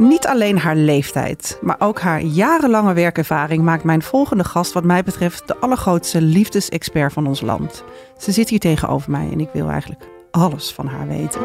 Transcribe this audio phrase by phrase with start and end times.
[0.00, 5.02] Niet alleen haar leeftijd, maar ook haar jarenlange werkervaring maakt mijn volgende gast, wat mij
[5.02, 7.84] betreft, de allergrootste liefdesexpert van ons land.
[8.18, 11.40] Ze zit hier tegenover mij en ik wil eigenlijk alles van haar weten.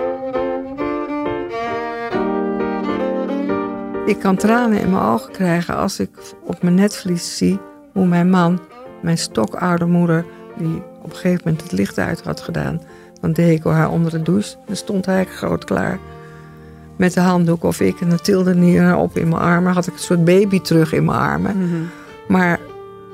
[4.05, 6.09] Ik kan tranen in mijn ogen krijgen als ik
[6.43, 7.59] op mijn netvlies zie
[7.91, 8.59] hoe mijn man,
[9.01, 10.25] mijn stokoude moeder,
[10.57, 12.81] die op een gegeven moment het licht uit had gedaan,
[13.21, 14.55] dan deed ik haar onder de douche.
[14.65, 15.99] Dan stond hij groot klaar
[16.97, 18.01] met de handdoek of ik.
[18.01, 19.73] En dan tilde hij op in mijn armen.
[19.73, 21.57] Had ik een soort baby terug in mijn armen.
[21.57, 21.81] Mhm.
[22.27, 22.59] Maar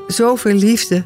[0.08, 1.04] zoveel liefde,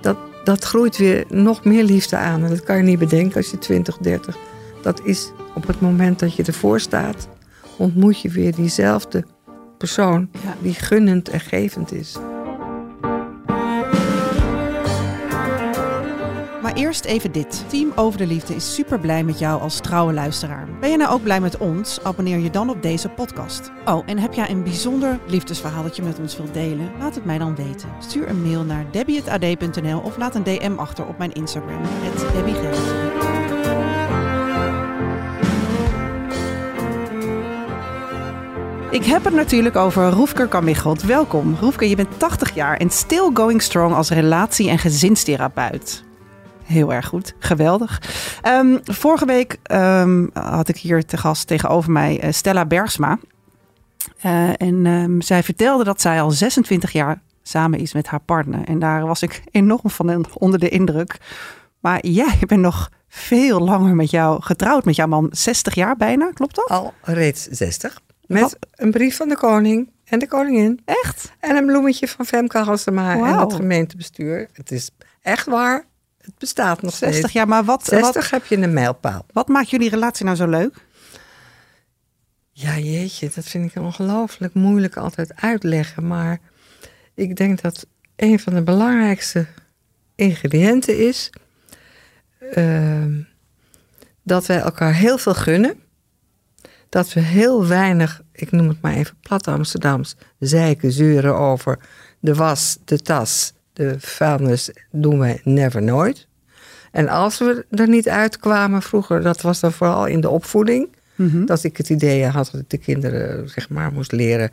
[0.00, 2.42] dat, dat groeit weer nog meer liefde aan.
[2.42, 4.36] En dat kan je niet bedenken als je 20, 30.
[4.82, 7.28] Dat is op het moment dat je ervoor staat,
[7.76, 9.24] ontmoet je weer diezelfde
[9.78, 10.54] persoon Ja.
[10.62, 12.16] die gunnend en gevend is.
[16.74, 17.64] Eerst even dit.
[17.68, 20.68] Team Over de Liefde is super blij met jou als trouwe luisteraar.
[20.80, 22.02] Ben je nou ook blij met ons?
[22.02, 23.70] Abonneer je dan op deze podcast.
[23.84, 26.90] Oh, en heb jij een bijzonder liefdesverhaal dat je met ons wilt delen?
[26.98, 27.88] Laat het mij dan weten.
[28.00, 31.80] Stuur een mail naar debbie.ad.nl of laat een DM achter op mijn Instagram.
[38.90, 41.02] Ik heb het natuurlijk over Roefker Kamichelt.
[41.02, 41.56] Welkom.
[41.60, 46.04] Roefker, je bent 80 jaar en still going strong als relatie- en gezinstherapeut.
[46.64, 47.34] Heel erg goed.
[47.38, 48.02] Geweldig.
[48.42, 53.18] Ehm, vorige week ehm, had ik hier te gast tegenover mij eh, Stella Bergsma.
[54.20, 58.64] Eh, en ehm, zij vertelde dat zij al 26 jaar samen is met haar partner.
[58.64, 61.16] En daar was ik enorm van onder de indruk.
[61.80, 65.28] Maar jij bent nog veel langer met jou getrouwd met jouw man.
[65.30, 66.68] 60 jaar bijna, klopt dat?
[66.68, 68.00] Al reeds 60.
[68.26, 68.56] Met Wat?
[68.74, 70.80] een brief van de koning en de koningin.
[70.84, 71.32] Echt?
[71.40, 73.40] En een bloemetje van Femke Halsema en Wauw.
[73.40, 74.48] het gemeentebestuur.
[74.52, 74.90] Het is
[75.22, 75.84] echt waar.
[76.24, 77.32] Het bestaat nog 60 steeds.
[77.32, 79.26] jaar, maar wat, 60 wat, heb je een mijlpaal.
[79.32, 80.74] wat maakt jullie relatie nou zo leuk?
[82.52, 86.06] Ja, jeetje, dat vind ik ongelooflijk moeilijk altijd uitleggen.
[86.06, 86.40] Maar
[87.14, 87.86] ik denk dat
[88.16, 89.46] een van de belangrijkste
[90.14, 91.30] ingrediënten is
[92.50, 93.20] ehm,
[94.22, 95.82] dat wij elkaar heel veel gunnen.
[96.88, 101.78] Dat we heel weinig, ik noem het maar even plat Amsterdams, zeiken, zeuren over
[102.20, 106.26] de was, de tas, de vuilnis doen wij never nooit.
[106.90, 110.88] En als we er niet uitkwamen vroeger, dat was dan vooral in de opvoeding.
[111.14, 111.44] Mhm.
[111.44, 114.50] Dat ik het idee had dat ik de kinderen zeg maar, moest leren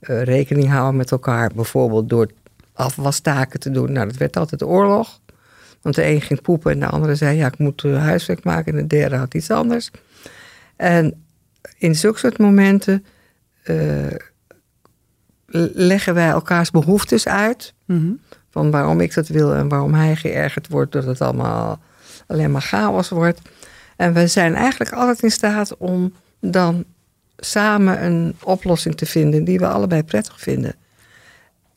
[0.00, 1.50] eh, rekening houden met elkaar.
[1.54, 2.30] Bijvoorbeeld door
[2.72, 3.92] afwastaken te doen.
[3.92, 5.20] Nou, dat werd altijd oorlog.
[5.82, 7.36] Want de een ging poepen en de andere zei...
[7.36, 8.72] ja, ik moet eh, huiswerk maken.
[8.72, 9.90] En de derde had iets anders.
[10.76, 11.24] En
[11.78, 13.04] in zulke soort momenten...
[13.62, 14.06] eh,
[15.74, 17.74] leggen wij elkaars behoeftes uit.
[17.84, 18.12] Mhm.
[18.54, 20.92] Van waarom ik dat wil en waarom hij geërgerd wordt...
[20.92, 21.78] dat het allemaal
[22.26, 23.40] alleen maar chaos wordt.
[23.96, 26.84] En we zijn eigenlijk altijd in staat om dan
[27.36, 30.74] samen een oplossing te vinden die we allebei prettig vinden.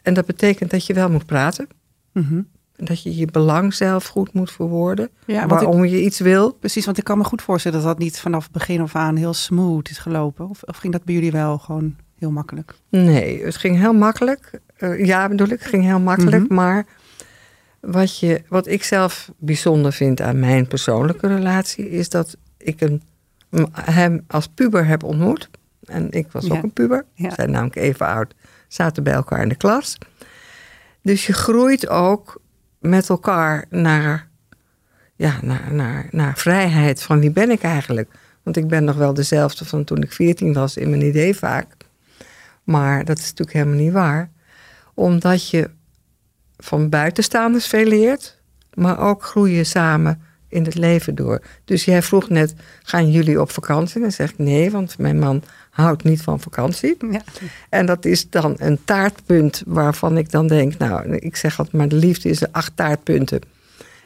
[0.02, 1.68] En dat betekent dat je wel moet praten.
[2.12, 2.42] Mhm.
[2.76, 5.09] Dat je je belang zelf goed moet verwoorden.
[5.26, 6.52] Ja, ik- waarom je iets wil.
[6.54, 9.16] Precies, want ik kan me goed voorstellen dat dat niet vanaf het begin af aan
[9.16, 10.50] heel smooth is gelopen.
[10.50, 12.74] Of, of ging dat bij jullie wel gewoon heel makkelijk?
[12.90, 14.59] Nee, het ging heel makkelijk.
[14.78, 16.44] Eh, ja, bedoel ik, ging heel makkelijk.
[16.44, 16.54] Mhm.
[16.54, 16.86] Maar
[17.80, 21.90] wat, je, wat ik zelf bijzonder vind aan mijn persoonlijke relatie...
[21.90, 23.02] is dat ik een,
[23.50, 25.50] m- hem als puber heb ontmoet.
[25.86, 26.56] En ik was Ja.
[26.58, 27.06] ook een puber.
[27.14, 27.28] Ja.
[27.30, 28.34] We zijn namelijk even oud.
[28.68, 29.98] Zaten bij elkaar in de klas.
[31.02, 32.42] Dus je groeit ook
[32.80, 34.28] met elkaar naar,
[35.16, 37.02] ja, naar, naar, naar vrijheid.
[37.02, 38.12] Van wie ben ik eigenlijk?
[38.44, 41.68] Want ik ben nog wel dezelfde van toen ik 14 was in mijn idee vaak.
[42.64, 44.30] Maar dat is natuurlijk helemaal niet waar.
[44.97, 45.69] Omdat je
[46.58, 48.38] van buitenstaanders veel leert,
[48.74, 51.41] maar ook groeien samen in het leven door.
[51.66, 52.53] Dus jij vroeg net,
[52.84, 53.96] gaan jullie op vakantie?
[53.96, 56.97] En dan zeg ik nee, want mijn man houdt niet van vakantie.
[57.12, 57.22] Ja.
[57.69, 61.88] En dat is dan een taartpunt waarvan ik dan denk, nou, ik zeg altijd maar
[61.88, 63.41] de liefde is acht taartpunten.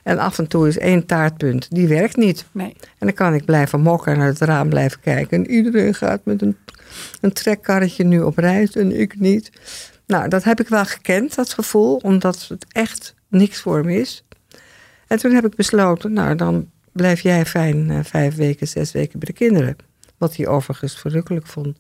[0.04, 2.46] En af en toe is één taartpunt, die werkt niet.
[2.52, 2.76] Nee.
[2.78, 5.38] En dan kan ik blijven mokken en naar het raam blijven kijken.
[5.38, 6.58] En iedereen gaat met een,
[7.22, 9.52] een trekkarretje nu op reis en ik niet.
[10.12, 14.24] Nou, dat heb ik wel gekend, dat gevoel, omdat het echt niks voor me is.
[15.08, 19.20] En toen heb ik besloten, nou, dan blijf jij fijn eh, vijf weken, zes weken
[19.20, 19.76] bij de kinderen.
[20.18, 21.78] Wat hij overigens verrukkelijk vond.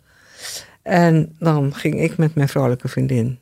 [0.81, 3.39] En dan ging ik met mijn vrolijke vriendin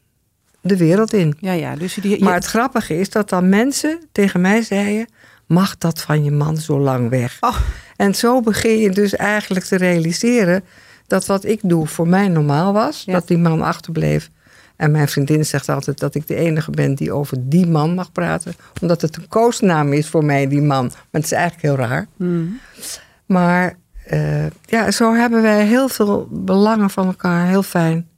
[0.61, 1.37] de wereld in.
[1.39, 1.75] Ja, ja.
[1.75, 5.07] Dus je- Maar het grappige is dat dan mensen tegen mij zeiden:
[5.47, 7.37] mag dat van je man zo lang weg?
[7.39, 7.57] Oh.
[7.95, 10.63] En zo begin je dus eigenlijk te realiseren
[11.07, 13.03] dat wat ik doe voor mij normaal was.
[13.05, 13.13] Ja.
[13.13, 14.29] Dat die man achterbleef.
[14.79, 18.11] En mijn vriendin zegt altijd dat ik de enige ben die over die man mag
[18.11, 18.53] praten.
[18.81, 20.85] Omdat het een koosnaam is voor mij, die man.
[20.85, 22.07] Maar het is eigenlijk heel raar.
[22.17, 22.59] Hmm.
[23.25, 28.09] Maar eh, ja, zo hebben wij heel veel belangen van elkaar heel fijn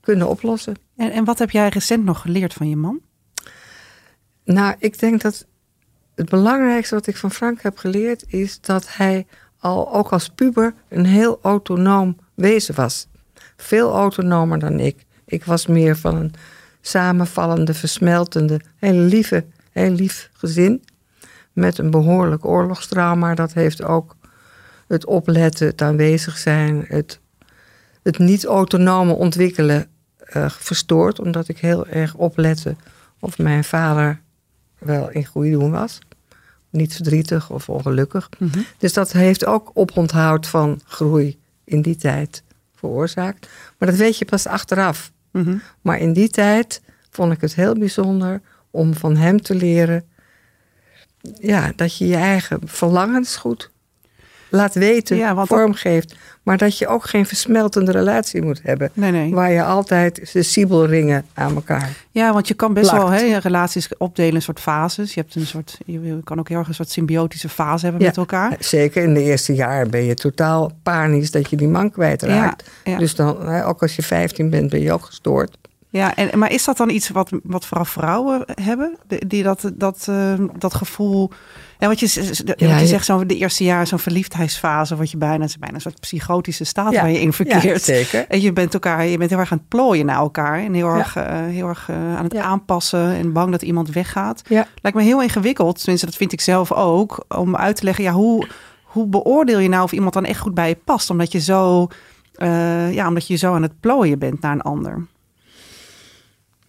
[0.00, 0.74] kunnen oplossen.
[0.96, 3.00] En, en wat heb jij recent nog geleerd van je man?
[4.44, 5.46] Nou, ik denk dat
[6.14, 9.26] het belangrijkste wat ik van Frank heb geleerd is dat hij
[9.58, 13.08] al ook als puber een heel autonoom wezen was.
[13.56, 15.08] Veel autonomer dan ik.
[15.30, 16.32] Ik was meer van een
[16.80, 20.84] samenvallende, versmeltende, heel lieve, heel lief gezin.
[21.52, 23.34] Met een behoorlijk oorlogstrauma.
[23.34, 24.16] Dat heeft ook
[24.86, 27.20] het opletten, het aanwezig zijn, het,
[28.02, 29.86] het niet autonome ontwikkelen
[30.36, 31.20] uh, verstoord.
[31.20, 32.76] Omdat ik heel erg oplette
[33.20, 34.20] of mijn vader
[34.78, 35.98] wel in goede doen was.
[36.70, 38.28] Niet verdrietig of ongelukkig.
[38.38, 38.58] Mhm.
[38.78, 42.42] Dus dat heeft ook oponthoud van groei in die tijd
[42.74, 43.48] veroorzaakt.
[43.78, 45.12] Maar dat weet je pas achteraf.
[45.30, 45.56] Mhm.
[45.80, 48.40] Maar in die tijd vond ik het heel bijzonder
[48.70, 50.04] om van hem te leren.
[51.40, 53.70] Ja, dat je je eigen verlangens goed
[54.50, 56.14] laat weten, Ja, vormgeeft.
[56.42, 58.90] Maar dat je ook geen versmeltende relatie moet hebben.
[58.92, 59.34] Nee, nee.
[59.34, 61.90] Waar je altijd de siebelringen aan elkaar.
[62.10, 63.08] Ja, want je kan best Plakt.
[63.08, 65.14] wel hè, relaties opdelen in soort fases.
[65.14, 68.08] Je hebt een soort, je kan ook heel erg een soort symbiotische fase hebben Ja.
[68.08, 68.56] met elkaar.
[68.58, 72.70] Zeker in de eerste jaar ben je totaal panisch dat je die man kwijtraakt.
[72.84, 72.98] Ja, ja.
[72.98, 75.56] Dus dan, hè, ook als je 15 bent, ben je ook gestoord.
[75.92, 78.96] Ja, en, maar is dat dan iets wat, wat vooral vrouwen hebben?
[79.26, 81.30] Die, dat, dat, eh, dat gevoel.
[81.78, 85.10] En wat je, z- wat je Ja, zegt, zo de eerste jaar, zo'n verliefdheidsfase, wat
[85.10, 87.82] je bijna, is bijna een soort psychotische staat Ja, waar je in Ja, verkeert.
[87.82, 88.24] zeker.
[88.28, 90.58] en je bent elkaar, je bent heel erg aan het plooien naar elkaar.
[90.58, 90.96] En heel Ja.
[90.98, 92.42] erg, eh, heel erg eh, aan het Ja.
[92.42, 94.42] aanpassen en bang dat iemand weggaat.
[94.48, 94.66] Ja.
[94.82, 98.12] Lijkt me heel ingewikkeld, tenminste dat vind ik zelf ook, om uit te leggen, ja,
[98.12, 98.46] hoe,
[98.82, 101.10] hoe beoordeel je nou of iemand dan echt goed bij je past?
[101.10, 101.86] Omdat je zo,
[102.34, 105.06] eh, ja, omdat je zo aan het plooien bent naar een ander.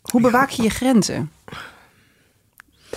[0.01, 1.31] Hoe bewaak je je grenzen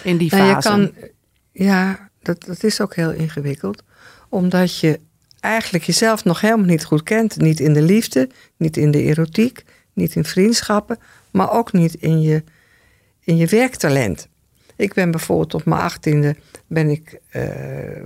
[0.03, 0.69] in die Nou, fase?
[0.69, 1.09] je kan,
[1.53, 3.83] ja, dat, dat is ook heel ingewikkeld.
[4.29, 5.01] Omdat je
[5.41, 7.37] eigenlijk jezelf nog helemaal niet goed kent.
[7.37, 10.99] Niet in de liefde, niet in de erotiek, niet in vriendschappen,
[11.31, 12.45] maar ook niet in je,
[13.21, 14.29] in je werktalent.
[14.77, 16.37] Ik ben bijvoorbeeld op mijn achttiende
[16.67, 17.43] ben ik eh,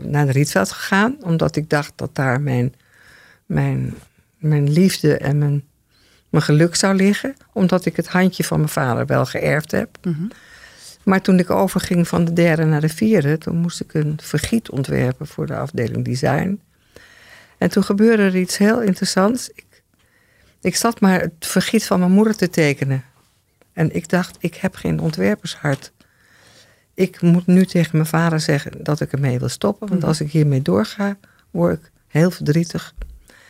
[0.03, 2.75] naar de Rietveld gegaan, omdat ik dacht dat daar mijn,
[3.47, 3.95] mijn,
[4.39, 5.65] mijn liefde en mijn,
[6.29, 7.35] mijn geluk zou liggen.
[7.53, 9.89] Omdat ik het handje van mijn vader wel geërfd heb.
[10.03, 10.27] Mhm.
[11.05, 14.71] Maar toen ik overging van de derde naar de vierde, toen moest ik een vergiet
[14.71, 16.61] ontwerpen voor de afdeling design.
[17.59, 19.49] En toen gebeurde er iets heel interessants.
[19.55, 19.83] Ik,
[20.61, 23.05] ik zat maar het vergiet van mijn moeder te tekenen.
[23.73, 25.93] En ik dacht, ik heb geen ontwerpershart.
[26.95, 29.89] Ik moet nu tegen mijn vader zeggen dat ik ermee wil stoppen.
[29.89, 30.09] Want Mhm.
[30.09, 31.17] als ik hiermee doorga,
[31.51, 32.95] word ik heel verdrietig.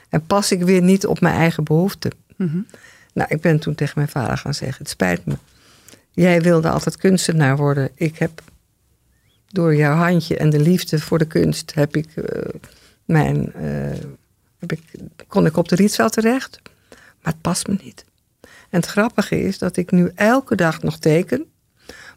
[0.09, 2.13] En pas ik weer niet op mijn eigen behoeften.
[2.39, 2.61] Mhm.
[3.13, 5.35] Nou, ik ben toen tegen mijn vader gaan zeggen: Het spijt me.
[6.11, 7.91] Jij wilde altijd kunstenaar worden.
[7.95, 8.43] Ik heb
[9.49, 12.55] door jouw handje en de liefde voor de kunst heb ik eh,
[13.05, 14.69] mijn, eh,
[15.27, 16.61] kon ik op de Rietveld terecht.
[17.23, 18.05] Maar het past me niet.
[18.41, 21.47] En het grappige is dat ik nu elke dag nog teken.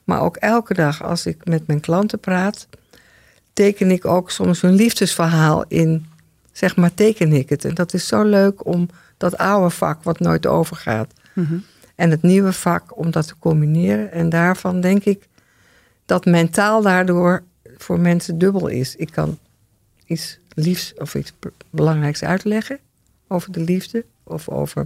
[0.04, 2.68] Maar ook elke dag als ik met mijn klanten praat,
[3.54, 6.06] teken ik ook soms hun liefdesverhaal in.
[6.52, 7.66] Zeg maar, teken ik het.
[7.66, 8.90] En dat is zo leuk om
[9.22, 11.14] dat oude vak wat nooit overgaat.
[11.34, 11.58] Mhm.
[11.96, 14.12] En het nieuwe vak om dat te combineren.
[14.12, 15.28] En daarvan denk ik
[16.06, 17.44] dat mentaal daardoor
[17.78, 18.96] voor mensen dubbel is.
[18.96, 19.38] Ik kan
[20.06, 21.34] iets liefs of iets
[21.70, 22.80] belangrijks uitleggen
[23.28, 24.86] over de liefde of over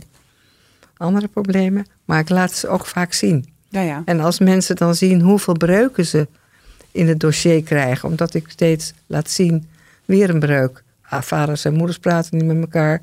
[0.97, 1.85] andere problemen.
[2.05, 3.53] Maar ik laat ze ook vaak zien.
[3.69, 4.01] Ja, ja.
[4.05, 6.27] En als mensen dan zien hoeveel breuken ze
[6.91, 9.67] in het dossier krijgen, omdat ik steeds laat zien,
[10.05, 10.83] weer een breuk.
[11.01, 13.01] Ah, vaders en moeders praten niet met elkaar.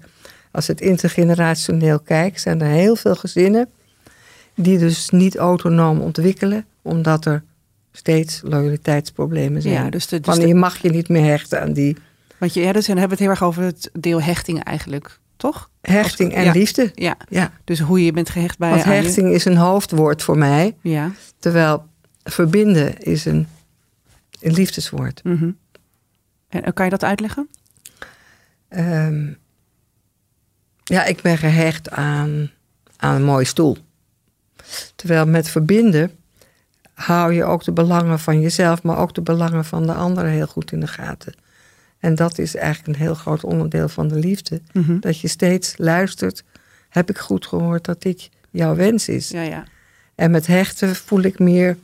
[0.53, 3.69] Als het intergenerationeel kijkt, zijn er heel veel gezinnen
[4.55, 7.43] die dus niet autonoom ontwikkelen, omdat er
[7.93, 9.75] steeds loyaliteitsproblemen zijn.
[9.75, 11.97] Ja, dus de- dus de- je mag je niet meer hechten aan die
[12.39, 15.19] Want je, ja, dus dan hebben we het heel erg over het deel hechting eigenlijk,
[15.37, 15.71] toch?
[15.81, 16.53] hechting en Ja.
[16.53, 16.91] liefde.
[16.95, 20.39] Ja, Ja, dus hoe je bent gehecht bij want je- hechting is een hoofdwoord voor
[20.39, 21.11] mij, Ja.
[21.39, 21.85] terwijl
[22.25, 23.47] verbinden is een,
[24.41, 25.21] een liefdeswoord.
[25.25, 25.51] mhm.
[26.49, 27.49] En eh, kan je dat uitleggen?
[28.69, 29.33] Ehm,
[30.85, 32.51] ja, ik ben gehecht aan,
[32.97, 33.77] aan een mooie stoel.
[34.97, 36.11] Terwijl met verbinden
[36.95, 40.47] hou je ook de belangen van jezelf, maar ook de belangen van de anderen heel
[40.47, 41.35] goed in de gaten.
[41.99, 44.61] En dat is eigenlijk een heel groot onderdeel van de liefde.
[44.73, 44.99] Mhm.
[45.01, 46.45] Dat je steeds luistert,
[46.89, 49.29] heb ik goed gehoord dat dit jouw wens is?
[49.29, 49.65] Ja, ja.
[50.15, 51.77] En met hechten voel ik meer,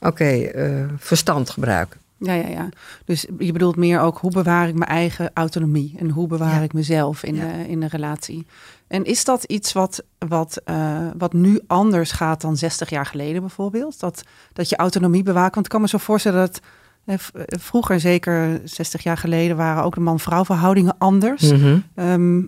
[0.00, 2.00] oké, eh, verstand gebruiken.
[2.18, 2.68] Ja, ja, ja.
[3.04, 6.60] Dus je bedoelt meer ook hoe bewaar ik mijn eigen autonomie en hoe bewaar Ja.
[6.60, 7.52] ik mezelf in, Ja.
[7.52, 8.46] de, in de relatie.
[8.88, 13.40] En is dat iets wat, wat, eh, wat nu anders gaat dan 60 jaar geleden
[13.40, 14.00] bijvoorbeeld?
[14.00, 15.54] Dat, dat je autonomie bewaakt?
[15.54, 16.60] Want ik kan me zo voorstellen dat
[17.04, 17.14] eh,
[17.60, 21.42] Vroeger, zeker 60 jaar geleden, waren ook de man-vrouw verhoudingen anders.
[21.52, 21.78] Mhm.
[21.94, 22.42] Ehm,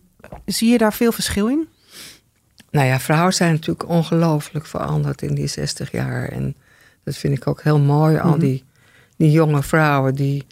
[0.45, 1.69] zie je daar veel verschil in?
[2.71, 6.29] Nou ja, vrouwen zijn natuurlijk ongelooflijk veranderd in die 60 jaar.
[6.29, 6.55] En
[7.05, 8.19] dat vind ik ook heel mooi.
[8.19, 8.39] Al Mhm.
[8.39, 8.65] die,
[9.19, 10.47] die jonge vrouwen die.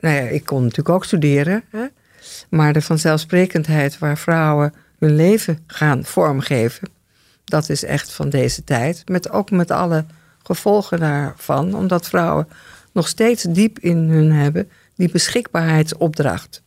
[0.00, 1.64] Nou ja, ik kon natuurlijk ook studeren.
[1.70, 1.86] Hè?
[2.48, 6.88] Maar de vanzelfsprekendheid waar vrouwen hun leven gaan vormgeven.
[7.44, 9.02] Dat is echt van deze tijd.
[9.08, 10.04] Met, ook met alle
[10.42, 11.74] gevolgen daarvan.
[11.74, 12.48] Omdat vrouwen
[12.92, 16.62] nog steeds diep in hun hebben die beschikbaarheidsopdracht.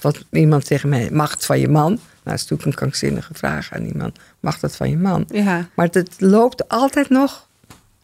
[0.00, 1.92] Wat iemand tegen mij, macht van je man.
[1.92, 4.18] Nou, dat is natuurlijk een krankzinnige vraag aan iemand.
[4.40, 5.24] Mag dat van je man?
[5.28, 7.45] Ja, Maar het loopt altijd nog,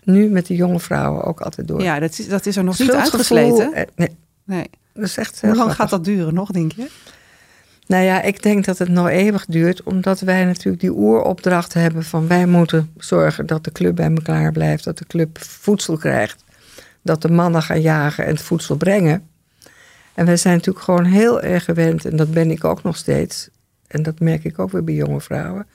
[0.03, 1.83] nu met de jonge vrouwen ook altijd door.
[1.83, 3.73] ja dat, is, dat is er nog niet uitgesleten.
[3.73, 4.71] eh, Nee, Nee.
[4.95, 5.77] dat is echt heel Hoe lang grappig.
[5.77, 6.87] gaat dat duren nog, denk je?
[7.87, 12.05] Nou ja, ik denk dat het nog eeuwig duurt, omdat wij natuurlijk die oeropdracht hebben
[12.05, 16.45] van wij moeten zorgen dat de club bij elkaar blijft, dat de club voedsel krijgt,
[17.03, 19.27] dat de mannen gaan jagen en het voedsel brengen.
[20.15, 23.49] En wij zijn natuurlijk gewoon heel erg gewend, en dat ben ik ook nog steeds,
[23.87, 25.67] en dat merk ik ook weer bij jonge vrouwen.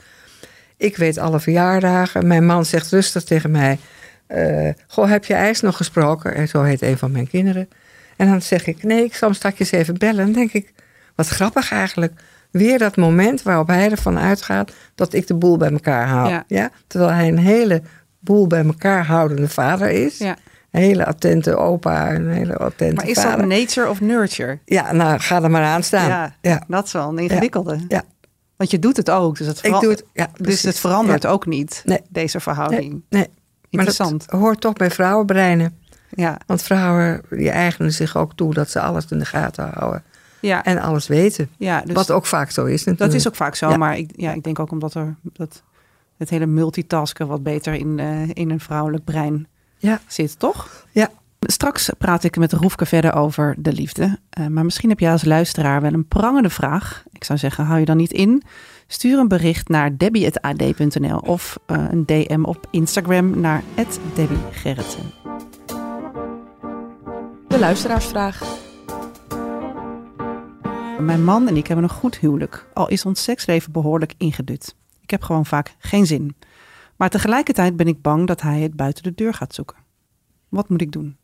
[0.78, 2.28] Ik weet alle verjaardagen.
[2.28, 3.80] Mijn man zegt rustig tegen mij:
[4.28, 6.36] eh, Goh, heb je IJs nog gesproken?
[6.36, 7.70] En zo heet een van mijn kinderen.
[8.18, 10.20] En dan zeg ik: Nee, ik zal hem straks even bellen.
[10.20, 10.74] En dan denk ik:
[11.16, 12.14] Wat grappig eigenlijk.
[12.52, 16.30] Weer dat moment waarop hij ervan uitgaat dat ik de boel bij elkaar hou.
[16.30, 16.44] Ja.
[16.48, 16.70] Ja.
[16.88, 17.82] Terwijl hij een hele
[18.20, 20.18] boel bij elkaar houdende vader is.
[20.18, 20.36] Ja.
[20.72, 23.38] Een hele attente opa, een hele attente Maar is vader.
[23.38, 24.60] dat nature of nurture?
[24.66, 26.08] Ja, nou, ga er maar aan staan.
[26.10, 26.64] Ja, ja.
[26.68, 27.80] dat is wel een ingewikkelde.
[27.88, 28.04] ja.
[28.56, 29.38] Want je doet het ook.
[29.38, 30.04] Dus het, Ik doe het.
[30.14, 31.30] Ja, dus het verandert Ja.
[31.30, 32.00] ook niet, Nee.
[32.10, 33.02] deze verhouding.
[33.10, 33.28] Nee.
[33.70, 34.30] Interessant.
[34.30, 35.78] dat hoort toch bij vrouwenbreinen.
[36.10, 40.04] Ja, Want vrouwen die eigenen zich ook toe dat ze alles in de gaten houden.
[40.40, 41.50] ja, En alles weten.
[41.58, 43.00] ja dus Wat ook vaak zo is natuurlijk.
[43.12, 43.70] dat is ook vaak zo.
[43.70, 43.78] Ja.
[43.78, 45.64] Maar ik, ja, ik denk ook omdat er dat,
[46.18, 49.48] het hele multitasken wat beter in, eh, in een vrouwelijk brein
[49.78, 50.00] Ja.
[50.08, 50.86] zit, toch?
[50.92, 51.10] Ja.
[51.40, 54.20] Straks praat ik met Roefke verder over de liefde.
[54.30, 57.04] Eh, maar misschien heb jij als luisteraar wel een prangende vraag.
[57.12, 58.44] Ik zou zeggen, hou je dan niet in.
[58.88, 63.64] Stuur een bericht naar debbie.ad.nl of eh, een DM op Instagram naar
[64.16, 65.12] @debbiegerritsen.
[67.48, 68.66] De luisteraarsvraag.
[71.00, 74.76] Mijn man en ik hebben een goed huwelijk, al is ons seksleven behoorlijk ingedut.
[75.02, 76.36] Ik heb gewoon vaak geen zin.
[76.96, 79.78] Maar tegelijkertijd ben ik bang dat hij het buiten de deur gaat zoeken.
[80.50, 81.18] Wat moet ik doen?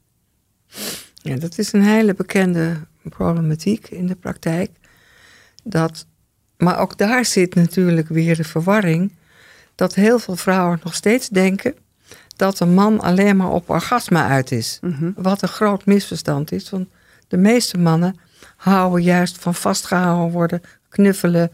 [1.13, 4.71] Ja, dat is een hele bekende problematiek in de praktijk.
[5.63, 6.07] Dat,
[6.57, 9.13] maar ook daar zit natuurlijk weer de verwarring.
[9.75, 11.75] Dat heel veel vrouwen nog steeds denken
[12.35, 14.77] dat een man alleen maar op orgasme uit is.
[14.81, 15.11] Mhm.
[15.15, 16.69] Wat een groot misverstand is.
[16.69, 16.87] Want
[17.27, 18.19] de meeste mannen
[18.55, 21.51] houden juist van vastgehouden worden, knuffelen,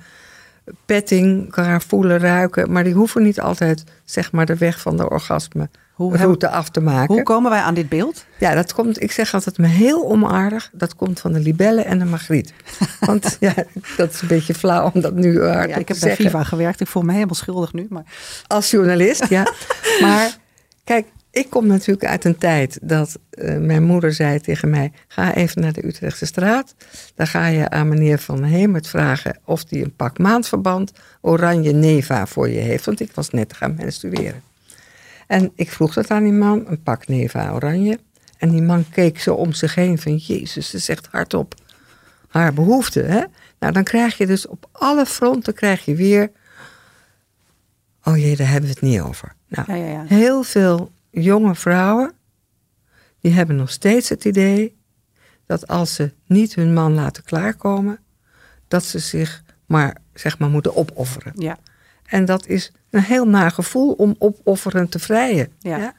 [0.85, 2.71] petting, elkaar voelen, ruiken.
[2.71, 6.69] Maar die hoeven niet altijd zeg maar, de weg van de orgasme Hoe, route af
[6.69, 7.13] te maken.
[7.13, 8.25] hoe komen wij aan dit beeld?
[8.37, 10.69] Ja, dat komt, ik zeg altijd me heel onaardig.
[10.73, 12.53] Dat komt van de libellen en de magriet.
[12.99, 13.53] Want ja,
[13.97, 16.15] dat is een beetje flauw om dat nu hard Ja, te ik heb bij.
[16.15, 16.81] Viva gewerkt.
[16.81, 17.85] Ik voel me helemaal schuldig nu.
[17.89, 18.03] Maar
[18.47, 19.53] Als journalist, ja.
[20.01, 20.37] Maar
[20.83, 24.91] kijk, ik kom natuurlijk uit een tijd dat eh, mijn moeder zei tegen mij...
[25.07, 26.75] ga even naar de Utrechtse straat.
[27.15, 30.91] Dan ga je aan meneer Van Hemert vragen of hij een pak maandverband...
[31.21, 32.85] oranje neva voor je heeft.
[32.85, 34.48] Want ik was net gaan menstrueren.
[35.29, 37.99] En ik vroeg dat aan die man, een pak neva oranje.
[38.37, 40.15] En die man keek zo om zich heen van...
[40.15, 41.55] Jezus, ze zegt hardop
[42.27, 43.01] haar behoefte.
[43.01, 43.23] Hè?
[43.59, 46.31] Nou, dan krijg je dus op alle fronten krijg je weer...
[48.03, 49.33] Oh jee, daar hebben we het niet over.
[49.47, 50.03] Nou, ja, ja, ja.
[50.07, 52.13] heel veel jonge vrouwen...
[53.21, 54.77] die hebben nog steeds het idee...
[55.45, 57.99] dat als ze niet hun man laten klaarkomen...
[58.67, 61.33] dat ze zich maar, zeg maar moeten opofferen.
[61.35, 61.57] ja.
[62.09, 65.47] En dat is een heel naar gevoel om opofferend te vrijen.
[65.59, 65.93] Ja.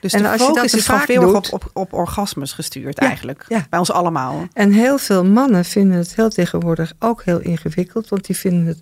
[0.00, 3.06] Dus En de als je dat is vaak veel op, op, op orgasmes gestuurd Ja,
[3.06, 3.44] eigenlijk.
[3.48, 3.66] ja.
[3.70, 4.46] Bij ons allemaal.
[4.52, 8.80] En heel veel mannen vinden het heel tegenwoordig ook heel ingewikkeld, want die vinden het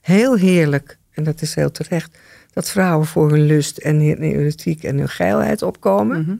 [0.00, 2.18] heel heerlijk, en dat is heel terecht,
[2.52, 6.20] dat vrouwen voor hun lust en hun erotiek en hun geilheid opkomen.
[6.20, 6.36] Mhm.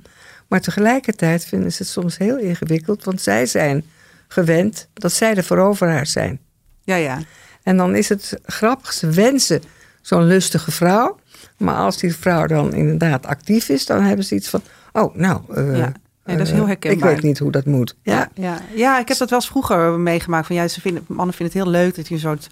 [0.49, 3.85] Maar tegelijkertijd vinden ze het soms heel ingewikkeld, want zij zijn
[4.28, 6.40] gewend dat zij de veroveraars zijn.
[6.85, 7.18] Ja, ja.
[7.62, 9.62] En dan is het grappig, ze wensen
[10.00, 11.19] zo'n lustige vrouw.
[11.57, 15.40] Maar als die vrouw dan inderdaad actief is, dan hebben ze iets van: oh, nou.
[15.76, 15.92] Ja.
[16.25, 17.09] Nee, dat is eh, heel herkenbaar.
[17.09, 17.97] Ik weet niet hoe dat moet.
[18.02, 20.47] Ja, Ja, ja, ik heb dat wel eens vroeger meegemaakt.
[20.47, 22.49] Van, ja, ze vinden, mannen vinden het heel leuk dat je een soort...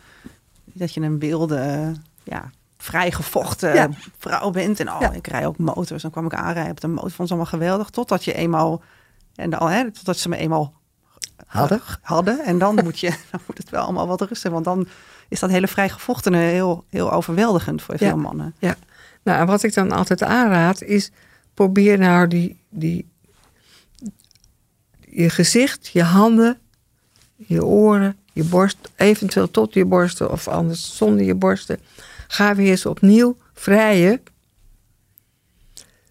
[0.64, 1.93] dat je een wilde,
[2.25, 3.88] ja, vrijgevochten Ja.
[4.19, 4.81] vrouw bent.
[4.81, 5.12] En oh, Ja.
[5.12, 6.02] ik rij ook motors.
[6.02, 7.11] Dan kwam ik aanrijden op de motor.
[7.11, 7.90] Vond ze allemaal geweldig.
[7.90, 8.83] Totdat je eenmaal...
[9.35, 10.75] En dan, hè, totdat ze me eenmaal
[11.47, 11.81] Hadden.
[12.03, 12.45] hadden.
[12.45, 14.53] En dan moet, je, dan moet het wel allemaal wat rusten.
[14.53, 14.89] Want dan
[15.29, 18.15] is dat hele vrijgevochtene heel, heel overweldigend voor veel Ja.
[18.15, 18.55] mannen.
[19.23, 21.11] Nou, en wat ik dan altijd aanraad is:
[21.55, 23.09] probeer nou die, die,
[25.01, 26.59] je gezicht, je handen,
[27.37, 31.79] je oren, je borst, eventueel tot je borsten of anders zonder je borsten.
[32.29, 34.23] Ga weer eens opnieuw vrijen.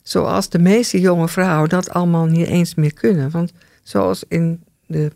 [0.02, 3.32] Zoals de meeste jonge vrouwen dat allemaal niet eens meer kunnen.
[3.32, 3.52] Want
[3.84, 5.12] zoals in de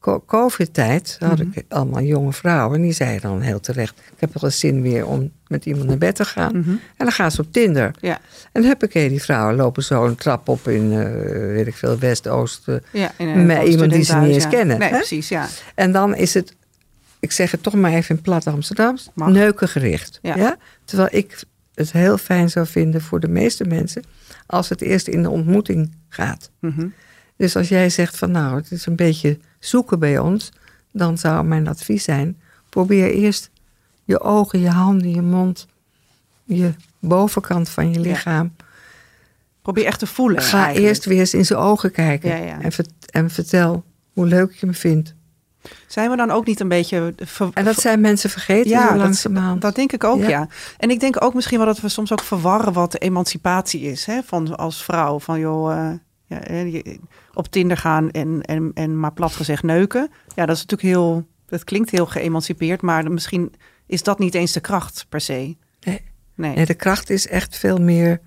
[0.00, 2.76] co- COVID-tijd had ik allemaal jonge vrouwen.
[2.76, 5.86] En die zeiden dan heel terecht: Ik heb wel eens zin weer om met iemand
[5.88, 6.58] naar bed te gaan.
[6.58, 6.70] Mhm.
[6.70, 7.90] En dan gaan ze op Tinder.
[8.00, 8.18] Ja,
[8.52, 11.12] En huppakee, die vrouwen lopen zo een trap op in, eh,
[11.52, 12.68] weet ik veel, West-Oost.
[12.68, 12.74] eh.
[12.92, 13.12] ja.
[13.34, 14.48] Met iemand die ze niet eens ja.
[14.48, 14.96] kennen, Nee, hè?
[14.96, 15.46] precies, ja.
[15.74, 16.54] En dan is het,
[17.20, 19.28] ik zeg het toch maar even in plat Amsterdams, Mag.
[19.28, 20.18] neukengericht.
[20.22, 20.36] Ja.
[20.36, 20.56] Ja.
[20.84, 21.42] Terwijl ik
[21.74, 24.02] het heel fijn zou vinden voor de meeste mensen
[24.46, 26.50] als het eerst in de ontmoeting gaat.
[26.60, 26.86] Mhm.
[27.36, 30.52] Dus als jij zegt van nou, het is een beetje zoeken bij ons,
[30.92, 33.50] dan zou mijn advies zijn: probeer eerst
[34.04, 35.66] je ogen, je handen, je mond,
[36.44, 38.00] je bovenkant van je Ja.
[38.00, 38.54] lichaam.
[39.62, 40.42] Probeer echt te voelen.
[40.42, 40.86] Ga eigenlijk.
[40.88, 42.60] eerst weer eens in zijn ogen kijken Ja, ja.
[42.60, 45.14] En, vert- en vertel hoe leuk je me vindt.
[45.86, 47.14] Zijn we dan ook niet een beetje...
[47.16, 49.60] ver- En dat zijn mensen vergeten Ja, ja, dat- langzamerhand.
[49.60, 50.28] Dat denk ik ook, ja.
[50.28, 50.48] Ja.
[50.78, 54.04] En ik denk ook misschien wel dat we soms ook verwarren wat emancipatie is.
[54.04, 54.20] Hè?
[54.24, 55.92] Van als vrouw, van joh, eh,
[56.26, 56.82] ja,
[57.34, 60.10] op Tinder gaan en, en, en maar plat gezegd neuken.
[60.34, 63.54] Ja, dat is natuurlijk heel, dat klinkt heel geëmancipeerd, maar misschien
[63.86, 65.56] is dat niet eens de kracht per se.
[65.80, 66.00] Nee.
[66.34, 66.54] Nee.
[66.54, 68.20] Nee, de kracht is echt veel meer.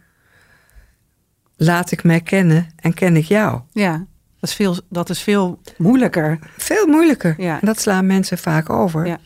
[1.56, 3.62] Laat ik mij kennen en ken ik jou.
[3.72, 4.06] Ja,
[4.40, 6.40] dat is veel, dat is veel moeilijker.
[6.58, 7.42] Veel moeilijker.
[7.42, 7.60] Ja.
[7.60, 9.06] En dat slaan mensen vaak over.
[9.06, 9.20] Ja.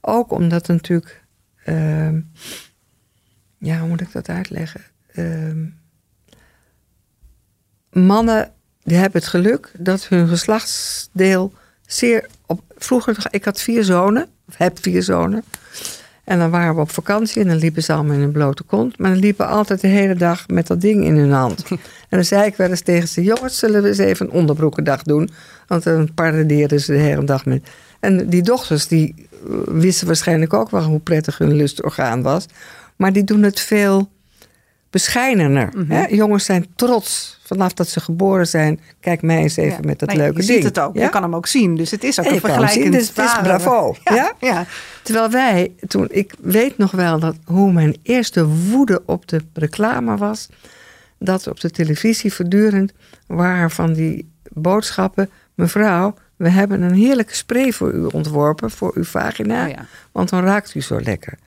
[0.00, 1.24] Ook omdat natuurlijk.
[1.64, 2.20] ehm,
[3.58, 4.80] ja, hoe moet ik dat uitleggen?
[5.12, 5.66] Ehm,
[7.92, 11.52] mannen die hebben het geluk dat hun geslachtsdeel
[11.86, 12.60] zeer op.
[12.76, 15.44] Vroeger, ik had vier zonen, of heb vier zonen.
[16.24, 18.98] En dan waren we op vakantie en dan liepen ze allemaal in een blote kont.
[18.98, 21.64] Maar dan liepen altijd de hele dag met dat ding in hun hand.
[21.70, 21.78] en
[22.08, 25.30] dan zei ik wel eens tegen ze: jongens, zullen we eens even een onderbroekendag doen?
[25.66, 27.68] Want dan paraderen ze de hele dag met.
[28.00, 32.46] En die dochters die eh, wisten waarschijnlijk ook wel hoe prettig hun lustorgaan was.
[32.96, 34.10] Maar die doen het veel
[34.90, 35.68] bescheidener.
[35.76, 35.90] Mhm.
[35.92, 36.04] hè?
[36.06, 38.80] Jongens zijn trots vanaf dat ze geboren zijn.
[39.00, 39.86] Kijk mij eens even Ja.
[39.88, 40.52] met dat Nee, leuke je ding.
[40.58, 41.02] ziet het ook, Ja?
[41.02, 41.76] je kan hem ook zien.
[41.76, 44.66] Dus het is ook En een je vergelijkend dus het is bravo, Ja, ja?
[45.02, 50.16] Terwijl wij, toen ik weet nog wel dat hoe mijn eerste woede op de reclame
[50.16, 50.48] was,
[51.18, 52.92] dat op de televisie voortdurend
[53.26, 59.04] waren van die boodschappen, mevrouw, we hebben een heerlijke spray voor u ontworpen voor uw
[59.04, 59.74] vagina, Oh
[60.12, 61.38] want dan raakt u zo lekker.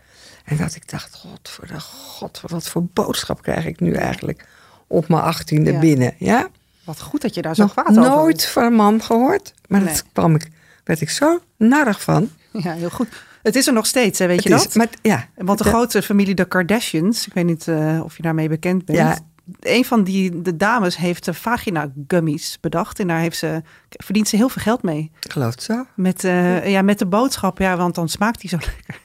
[0.43, 4.47] En dat ik dacht, god voor de god, wat voor boodschap krijg ik nu eigenlijk
[4.87, 5.79] op mijn achttiende Ja.
[5.79, 6.47] binnen, ja?
[6.83, 9.79] Wat goed dat je daar zo Nog kwaad over nooit van een man gehoord, maar
[9.81, 9.89] Nee.
[9.93, 10.47] dat kwam ik,
[10.83, 12.29] werd ik zo narig van.
[12.51, 13.07] Ja, heel goed.
[13.43, 14.75] Het is er nog steeds, hè, weet Het je is- dat?
[14.75, 15.69] maar, ja, Want de Ja.
[15.69, 18.97] grote familie de Kardashians, ik weet niet eh, of je daarmee bekend bent.
[18.97, 19.17] Ja.
[19.59, 24.27] Een van die de dames heeft de vagina gummies bedacht en daar heeft ze, verdient
[24.27, 25.11] ze heel veel geld mee.
[25.19, 25.85] Ik geloof het zo.
[25.95, 29.01] Met, eh, ja, met de boodschap, ja, want dan smaakt hij zo lekker.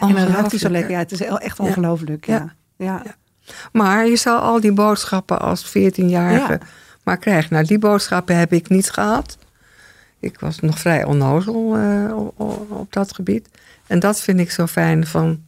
[0.00, 0.90] En dan ruikt hij zo lekker.
[0.90, 2.26] Ja, het is echt ongelooflijk.
[2.26, 2.54] Ja.
[2.76, 3.02] Ja.
[3.72, 6.58] Maar je zal al die boodschappen als 14-jarige Ja.
[7.02, 7.52] maar krijgen.
[7.52, 9.38] Nou, die boodschappen heb ik niet gehad.
[10.20, 12.16] Ik was nog vrij onnozel eh,
[12.68, 13.48] op, dat gebied.
[13.86, 15.42] En dat vind ik zo fijn van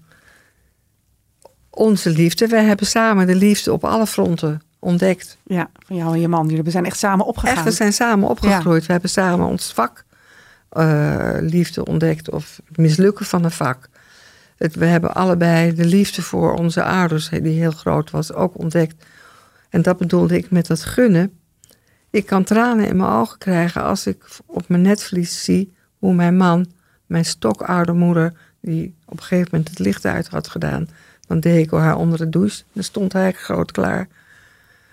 [1.71, 2.47] onze liefde.
[2.47, 5.39] Wij hebben samen de liefde op alle fronten ontdekt.
[5.45, 6.49] Ja, van jou en je man.
[6.49, 7.55] Jullie zijn echt samen opgegaan.
[7.57, 8.87] Echt, we zijn samen opgegroeid.
[8.87, 10.05] We hebben samen ons vak
[10.69, 12.31] eh, liefde ontdekt.
[12.31, 13.89] Of het mislukken van een vak.
[14.63, 19.05] Het, we hebben allebei de liefde voor onze ouders, die heel groot was, ook ontdekt.
[19.69, 21.33] En dat bedoelde ik met dat gunnen.
[22.11, 26.37] Ik kan tranen in mijn ogen krijgen als ik op mijn netvlies zie hoe mijn
[26.37, 26.67] man,
[27.07, 30.89] mijn stokoude moeder, die op een gegeven moment het licht uit had gedaan,
[31.27, 32.63] dan deed ik haar onder de douche.
[32.73, 34.09] Dan stond hij groot klaar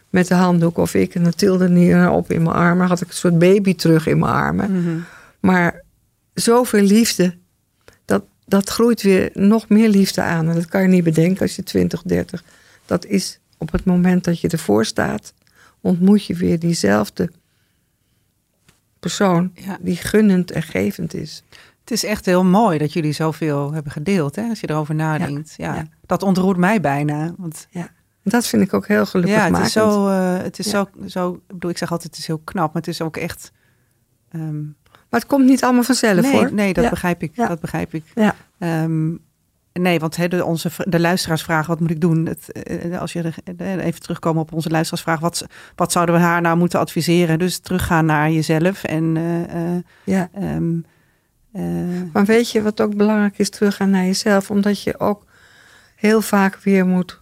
[0.09, 1.15] met de handdoek of ik.
[1.15, 2.87] En dan tilde hij haar op in mijn armen.
[2.87, 4.71] Had ik een soort baby terug in mijn armen.
[4.71, 4.97] Mhm.
[5.39, 5.83] Maar
[6.33, 7.37] zoveel liefde,
[8.49, 10.47] dat, groeit weer nog meer liefde aan.
[10.49, 12.43] En dat kan je niet bedenken als je 20, 30.
[12.85, 15.33] Dat is op het moment dat je ervoor staat,
[15.81, 17.31] ontmoet je weer diezelfde
[18.99, 19.77] persoon Ja.
[19.81, 21.43] die gunnend en gevend is.
[21.79, 25.53] Het is echt heel mooi dat jullie zoveel hebben gedeeld, hè, als je erover nadenkt.
[25.57, 25.87] Ja, ja.
[26.05, 27.33] Dat ontroert mij bijna.
[27.37, 27.89] Want Ja.
[28.23, 31.33] Dat vind ik ook heel gelukkig ja, het is, zo, eh, het is zo, zo,
[31.33, 33.51] ik bedoel, ik zeg altijd, het is heel knap, maar het is ook echt...
[34.31, 34.61] ehm,
[35.09, 36.53] Maar het komt niet allemaal vanzelf nee, hoor.
[36.53, 36.89] nee, dat Ja.
[36.89, 37.31] begrijp ik.
[37.35, 37.47] Ja.
[37.47, 38.03] Dat begrijp ik.
[38.15, 38.35] Ja.
[38.59, 39.09] Ehm,
[39.73, 42.25] nee, want hè, de, onze, de luisteraars vragen, wat moet ik doen?
[42.25, 45.45] Het, eh, als je er, eh, even terugkomen op onze luisteraarsvraag, wat,
[45.75, 47.39] wat zouden we haar nou moeten adviseren?
[47.39, 49.17] Dus teruggaan naar jezelf en...
[49.17, 50.29] eh, eh, ja.
[50.33, 50.73] ehm,
[51.51, 51.63] eh,
[52.13, 53.49] Maar weet je wat ook belangrijk is?
[53.49, 54.51] Teruggaan naar jezelf.
[54.51, 55.25] Omdat je ook
[55.95, 57.19] heel vaak weer moet,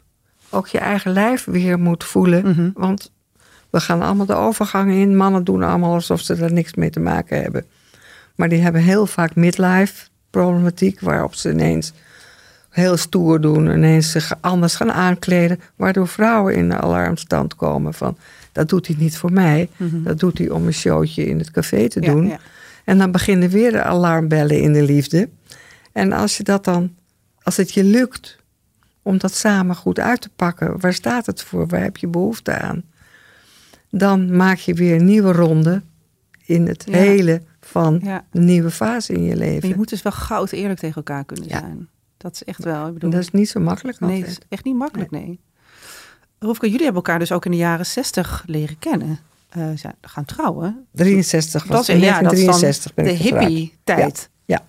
[0.50, 2.48] ook je eigen lijf weer moet voelen.
[2.48, 2.70] mhm.
[2.74, 5.18] Want we We gaan allemaal de overgang in.
[5.18, 7.66] Mannen doen allemaal alsof ze er niks mee te maken hebben.
[8.38, 11.94] Maar die hebben heel vaak midlife problematiek, waarop ze ineens
[12.70, 18.18] heel stoer doen, ineens zich anders gaan aankleden, waardoor vrouwen in de alarmstand komen van
[18.52, 21.88] dat doet hij niet voor mij, dat doet hij om een showtje in het café
[21.90, 22.28] te Ja, doen.
[22.28, 22.40] ja.
[22.84, 25.30] En dan beginnen weer de alarmbellen in de liefde.
[25.92, 26.96] En als je dat dan,
[27.44, 28.38] als het je lukt
[29.02, 32.52] om dat samen goed uit te pakken, waar staat het voor, waar heb je behoefte
[32.58, 32.84] aan?
[33.90, 35.82] Dan maak je weer een nieuwe ronde
[36.46, 36.98] in het Ja.
[36.98, 38.26] hele van Ja.
[38.32, 39.70] een nieuwe fase in je Maar leven.
[39.70, 41.60] je moet dus wel goud eerlijk tegen elkaar kunnen Ja.
[41.60, 41.88] zijn.
[42.18, 42.88] Dat is echt wel.
[42.88, 44.28] Ik bedoel, dat is niet zo makkelijk nee, altijd.
[44.34, 45.40] dat is echt niet makkelijk, nee.
[46.40, 49.20] Roefke, jullie hebben elkaar dus ook in de jaren zestig leren kennen.
[49.54, 50.86] Ze gaan trouwen.
[50.92, 53.44] 63 was Dat is, ja, dat is dan 1963 ben de ik getrouwd.
[53.44, 54.30] hippie-tijd.
[54.46, 54.62] Ja.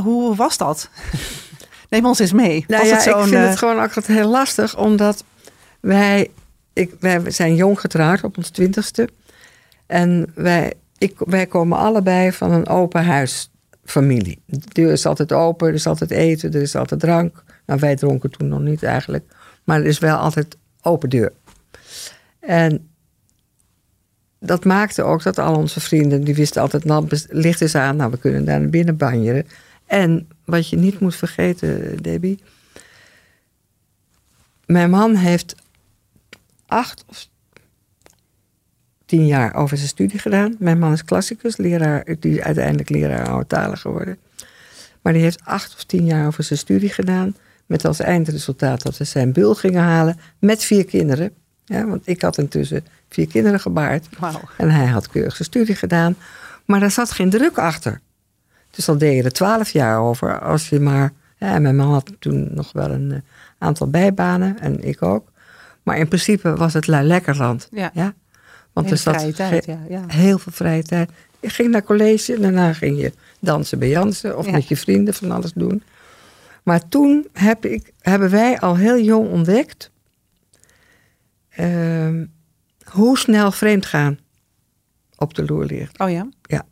[0.00, 0.90] Hoe was dat?
[1.90, 2.64] Neem ons eens mee.
[2.68, 5.24] Nou was ja, het ik vind eh, het gewoon altijd heel lastig, omdat
[5.80, 6.30] wij,
[6.72, 9.08] ik, wij zijn jong getrouwd op ons twintigste.
[9.86, 14.42] En wij, ik, wij komen allebei van een open huisfamilie.
[14.46, 17.44] De deur is altijd open, er is altijd eten, er is altijd drank.
[17.66, 19.24] Nou, wij dronken toen nog niet eigenlijk.
[19.64, 21.32] Maar er is wel altijd open deur.
[22.40, 22.88] En
[24.38, 28.10] dat maakte ook dat al onze vrienden, die wisten altijd, nou, licht is aan, nou,
[28.10, 29.46] we kunnen daar naar binnen banjeren.
[29.86, 32.42] En wat je niet moet vergeten, Debbie.
[34.66, 35.54] Mijn man heeft
[36.66, 37.28] acht of
[39.10, 40.56] tien jaar over zijn studie gedaan.
[40.58, 44.18] Mijn man is klassicus, leraar, die is uiteindelijk leraar oude talen geworden.
[45.02, 47.36] Maar die heeft acht of tien jaar over zijn studie gedaan.
[47.66, 51.32] Met als eindresultaat dat we zijn bul gingen halen met vier kinderen.
[51.64, 54.06] Ja, want ik had intussen vier kinderen gebaard.
[54.18, 54.40] Wauw.
[54.56, 56.16] En hij had keurig zijn studie gedaan.
[56.64, 58.00] Maar daar zat geen druk achter.
[58.70, 60.40] Dus dan deed je er twaalf jaar over.
[60.40, 61.12] Als je maar.
[61.36, 63.18] Ja, en mijn man had toen nog wel een eh,
[63.58, 64.60] aantal bijbanen.
[64.60, 65.32] En ik ook.
[65.82, 67.68] Maar in principe was het lui lekkerland.
[67.70, 67.90] Ja.
[67.94, 68.14] Ja?
[68.72, 70.04] Want er zat vrije tijd, ge- ja, ja.
[70.06, 71.10] heel veel vrije tijd.
[71.40, 72.34] Je ging naar college.
[72.34, 74.38] En daarna ging je dansen bij Jansen.
[74.38, 74.52] Of Ja.
[74.52, 75.82] met je vrienden van alles doen.
[76.62, 79.90] Maar toen heb ik, hebben wij al heel jong ontdekt.
[81.50, 82.24] ehm,
[82.84, 84.18] hoe snel vreemd gaan
[85.16, 85.98] op de loer ligt.
[85.98, 86.28] Oh ja?
[86.42, 86.66] Ja.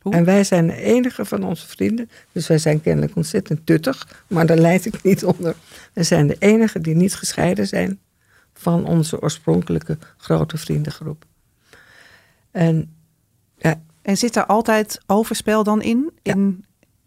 [0.00, 0.12] Hoe?
[0.14, 2.10] En wij zijn de enige van onze vrienden.
[2.32, 4.24] Dus wij zijn kennelijk ontzettend tuttig.
[4.26, 5.54] Maar daar leid ik niet onder.
[5.92, 7.98] We zijn de enige die niet gescheiden zijn
[8.62, 11.24] van onze oorspronkelijke grote vriendengroep.
[12.50, 12.94] En
[13.56, 16.10] ja, En zit er altijd overspel dan in?
[16.22, 16.64] in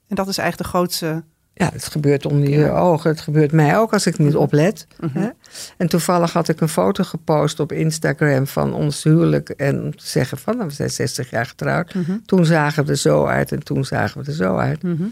[0.07, 1.23] En dat is eigenlijk de grootste...
[1.53, 3.09] ja, het gebeurt onder je ogen.
[3.09, 4.87] Het gebeurt mij ook als ik niet oplet.
[4.99, 5.19] Mhm.
[5.19, 5.29] Hè?
[5.77, 9.49] En toevallig had ik een foto gepost op Instagram van ons huwelijk.
[9.49, 11.93] En om te zeggen van, nou, we zijn 60 jaar getrouwd.
[11.93, 12.17] Mhm.
[12.25, 14.83] Toen zagen we er zo uit en toen zagen we er zo uit.
[14.83, 15.03] Mhm.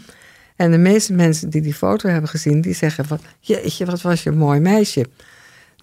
[0.56, 3.18] En de meeste mensen die die foto hebben gezien, die zeggen van...
[3.40, 5.06] Jeetje, wat was je een mooi meisje.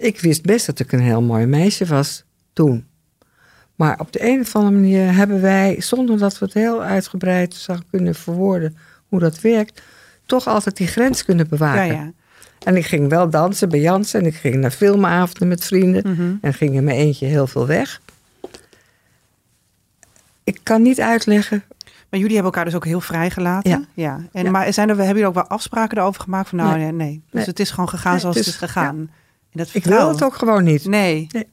[0.01, 2.85] Ik wist best dat ik een heel mooi meisje was toen.
[3.75, 7.53] Maar op de een of andere manier hebben wij, zonder dat we het heel uitgebreid
[7.53, 9.81] zouden kunnen verwoorden hoe dat werkt,
[10.25, 11.85] toch altijd die grens kunnen bewaken.
[11.85, 12.11] Ja, ja.
[12.63, 16.33] En ik ging wel dansen bij Jansen en ik ging naar filmavonden met vrienden Mhm.
[16.41, 18.01] en ging in mijn eentje heel veel weg.
[20.43, 21.63] Ik kan niet uitleggen
[22.09, 23.87] Maar jullie hebben elkaar dus ook heel vrijgelaten.
[23.93, 24.21] Ja.
[24.31, 24.51] En, Ja.
[24.51, 26.49] Maar zijn er, hebben jullie ook wel afspraken erover gemaakt?
[26.49, 26.91] Van nou, nee.
[26.91, 27.11] Nee.
[27.23, 27.43] Dus Nee.
[27.45, 29.09] het is gewoon gegaan Nee, zoals het het is is- gegaan.
[29.51, 30.85] En dat Ik wil het ook gewoon niet.
[30.85, 31.27] Nee.
[31.31, 31.47] Nee.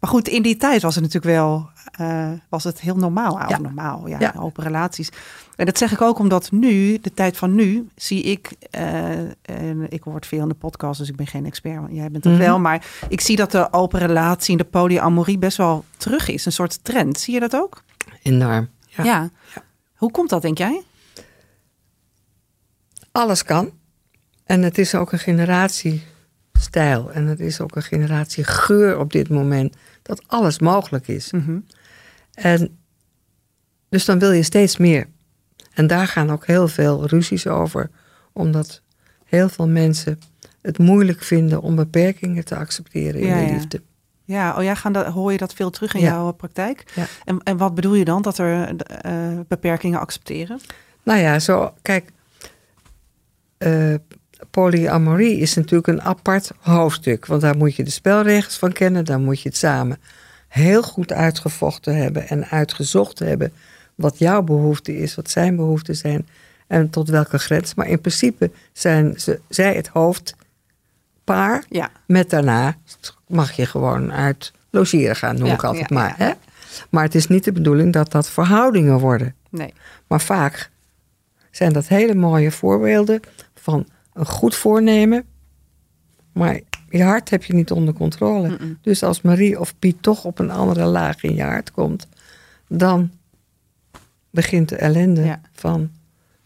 [0.00, 3.38] Maar goed, in die tijd was het natuurlijk wel eh, was het heel normaal.
[3.48, 3.58] Ja.
[3.58, 4.34] Normaal, ja, Ja.
[4.38, 5.08] open relaties.
[5.56, 8.50] En dat zeg ik ook omdat nu, de tijd van nu, zie ik...
[8.70, 11.76] eh, en ik word veel in de podcast, dus ik ben geen expert.
[11.76, 12.42] want Jij bent dat Mhm.
[12.42, 12.58] wel.
[12.58, 16.46] Maar ik zie dat de open relatie en de polyamorie best wel terug is.
[16.46, 17.18] Een soort trend.
[17.20, 17.82] Zie je dat ook?
[18.22, 18.68] Enorm.
[18.86, 19.04] Ja.
[19.04, 19.30] Ja.
[19.96, 20.82] Hoe komt dat, denk jij?
[23.12, 23.70] Alles kan.
[24.44, 25.18] En het is ook een
[26.60, 27.12] generatiestijl.
[27.12, 29.76] En het is ook een generatie geur op dit moment.
[30.02, 31.32] Dat alles mogelijk is.
[31.32, 31.58] Mhm.
[32.34, 32.78] En
[33.88, 35.06] dus dan wil je steeds meer.
[35.74, 37.90] En daar gaan ook heel veel ruzies over.
[38.32, 38.82] Omdat
[39.24, 40.18] heel veel mensen
[40.62, 43.82] het moeilijk vinden om beperkingen te accepteren in Ja, de liefde.
[44.24, 46.06] Ja, oh ja, gaan dat, hoor je dat veel terug in Ja.
[46.06, 46.84] jouw praktijk?
[47.24, 48.22] En, en wat bedoel je dan?
[48.22, 50.60] Dat er eh, beperkingen accepteren?
[51.02, 52.10] Nou ja, zo, kijk.
[53.58, 53.94] eh,
[54.50, 57.26] polyamorie is natuurlijk een apart hoofdstuk.
[57.26, 59.04] Want daar moet je de spelregels van kennen.
[59.04, 59.98] Daar moet je het samen
[60.48, 63.52] heel goed uitgevochten hebben en uitgezocht hebben.
[63.94, 66.28] Wat jouw behoefte is, wat zijn behoeften zijn.
[66.66, 67.74] En tot welke grens.
[67.74, 71.64] Maar in principe zijn ze, zij het hoofdpaar.
[71.68, 71.90] Ja.
[72.06, 72.76] Met daarna
[73.26, 76.14] mag je gewoon uit logeren gaan, noem Ja, ik altijd ja, maar.
[76.16, 76.32] Hè?
[76.90, 79.34] Maar het is niet de bedoeling dat dat verhoudingen worden.
[79.48, 79.74] Nee.
[80.06, 80.70] Maar vaak
[81.50, 83.20] zijn dat hele mooie voorbeelden
[83.54, 83.86] van
[84.20, 85.24] een goed voornemen.
[86.32, 88.56] Maar je hart heb je niet onder controle.
[88.82, 92.06] Dus als Marie of Piet toch op een andere laag in je hart komt,
[92.68, 93.10] dan
[94.30, 95.40] begint de ellende Ja.
[95.52, 95.90] van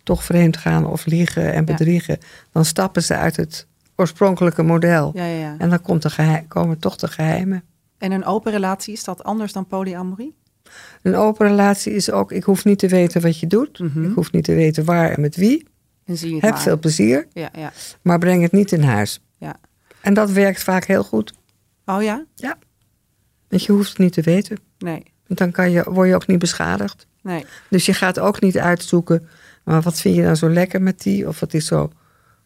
[0.03, 2.19] toch vreemd gaan of liegen en bedriegen.
[2.53, 5.11] Dan stappen ze uit het oorspronkelijke model.
[5.15, 5.55] Ja.
[5.59, 7.63] En dan komt de geheim, komen toch de geheimen.
[7.99, 10.35] En een open relatie, is dat anders dan polyamorie?
[11.03, 13.79] Een open relatie is ook, ik hoef niet te weten wat je doet.
[13.79, 14.05] Mhm.
[14.05, 15.67] Ik hoef niet te weten waar en met wie.
[16.05, 16.61] En zie je Heb maar.
[16.61, 17.73] veel plezier, Ja, ja.
[18.03, 19.21] maar breng het niet in huis.
[19.39, 19.57] Ja.
[20.01, 21.33] En dat werkt vaak heel goed.
[21.87, 22.25] Oh ja?
[23.49, 24.59] Want je hoeft het niet te weten.
[24.79, 25.03] Nee.
[25.27, 27.07] Want dan kan je, word je ook niet beschadigd.
[27.23, 27.45] Nee.
[27.71, 29.29] Dus je gaat ook niet uitzoeken,
[29.65, 31.29] maar wat vind je nou zo lekker met die?
[31.29, 31.93] Of wat is zo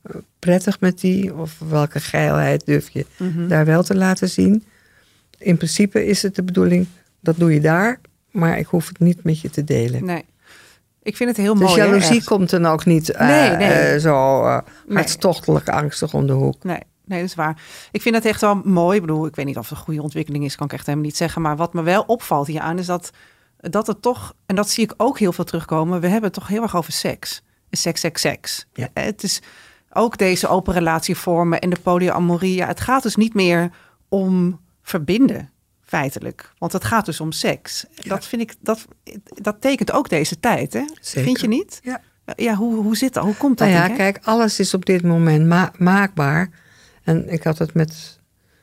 [0.03, 1.35] eh, prettig met die?
[1.35, 3.49] Of welke geilheid durf je Mhm.
[3.49, 4.65] daar wel te laten zien?
[5.39, 6.87] In principe is het de bedoeling,
[7.21, 10.05] dat doe je daar, maar ik hoef het niet met je te delen.
[10.05, 10.25] Nee.
[11.09, 11.81] Ik vind het heel Dus mooi.
[11.81, 12.27] hè, jaloezie echt.
[12.27, 13.69] komt dan ook niet eh, Nee, nee.
[13.71, 14.97] eh, zo eh, Nee.
[14.97, 16.65] hartstochtelijk angstig om de hoek.
[16.65, 17.61] Nee, nee, dat is waar.
[17.91, 18.95] Ik vind het echt wel mooi.
[18.97, 21.07] Ik bedoel, ik weet niet of het een goede ontwikkeling is, kan ik echt helemaal
[21.07, 21.43] niet zeggen.
[21.43, 23.11] Maar wat me wel opvalt hieraan is dat,
[23.57, 26.49] dat het toch, en dat zie ik ook heel veel terugkomen, we hebben het toch
[26.49, 27.43] heel erg over seks.
[27.71, 28.67] Seks, seks, seks.
[28.73, 28.89] Ja.
[28.95, 29.43] Het is
[29.93, 32.55] ook deze open relatievormen en de polyamorie.
[32.55, 33.71] Ja, het gaat dus niet meer
[34.09, 35.51] om verbinden,
[35.89, 36.53] feitelijk.
[36.59, 37.85] Want het gaat dus om seks.
[37.95, 38.87] Dat vind ik, dat,
[39.35, 40.83] dat tekent ook deze tijd, hè?
[41.01, 41.23] Zeker.
[41.23, 41.81] Vind je niet?
[41.83, 42.01] Ja.
[42.37, 43.25] Ja, hoe, hoe zit dat?
[43.25, 43.69] Hoe komt dat?
[43.69, 46.51] Nou ja, kijk, alles is op dit moment ma- maakbaar.
[47.05, 48.21] En ik had het met,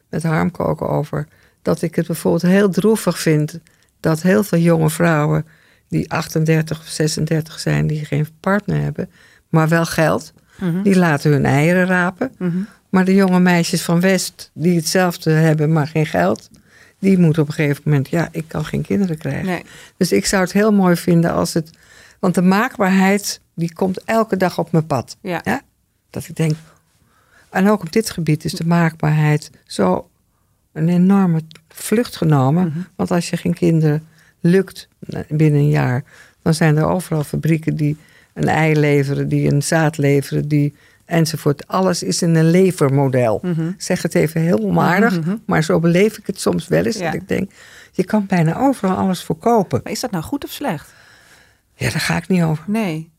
[0.10, 1.28] met Harmke ook over.
[1.62, 3.60] Dat ik het bijvoorbeeld heel droevig vind
[4.00, 5.46] dat heel veel jonge vrouwen
[5.90, 9.10] die 38 of 36 zijn, die geen partner hebben,
[9.50, 10.82] maar wel geld, Mhm.
[10.82, 12.32] die laten hun eieren rapen.
[12.38, 12.58] Mhm.
[12.90, 16.50] Maar de jonge meisjes van West, die hetzelfde hebben, maar geen geld,
[17.06, 19.46] die moeten op een gegeven moment, ja, ik kan geen kinderen krijgen.
[19.46, 19.64] Nee.
[19.98, 21.70] Dus ik zou het heel mooi vinden als het.
[22.20, 25.18] Want de maakbaarheid, die komt elke dag op mijn pad.
[25.22, 25.42] Ja.
[25.44, 25.62] Ja?
[26.10, 26.56] Dat ik denk.
[27.50, 30.10] En ook op dit gebied is de maakbaarheid zo
[30.72, 32.68] een enorme vlucht genomen.
[32.68, 32.80] Mhm.
[32.96, 34.08] Want als je geen kinderen
[34.40, 36.04] lukt eh, binnen een jaar,
[36.42, 37.98] dan zijn er overal fabrieken die
[38.34, 41.68] een ei leveren, die een zaad leveren, die enzovoort.
[41.68, 43.40] Alles is in een levermodel.
[43.42, 43.72] Mhm.
[43.78, 45.38] Zeg het even heel onaardig, Mhm, mhm.
[45.46, 46.98] maar zo beleef ik het soms wel eens.
[46.98, 47.06] Ja.
[47.06, 47.52] Dat ik denk,
[47.92, 49.80] je kan bijna overal alles verkopen.
[49.84, 50.94] Maar is dat nou goed of slecht?
[51.76, 52.64] Ja, daar ga ik niet over.
[52.68, 53.14] Nee.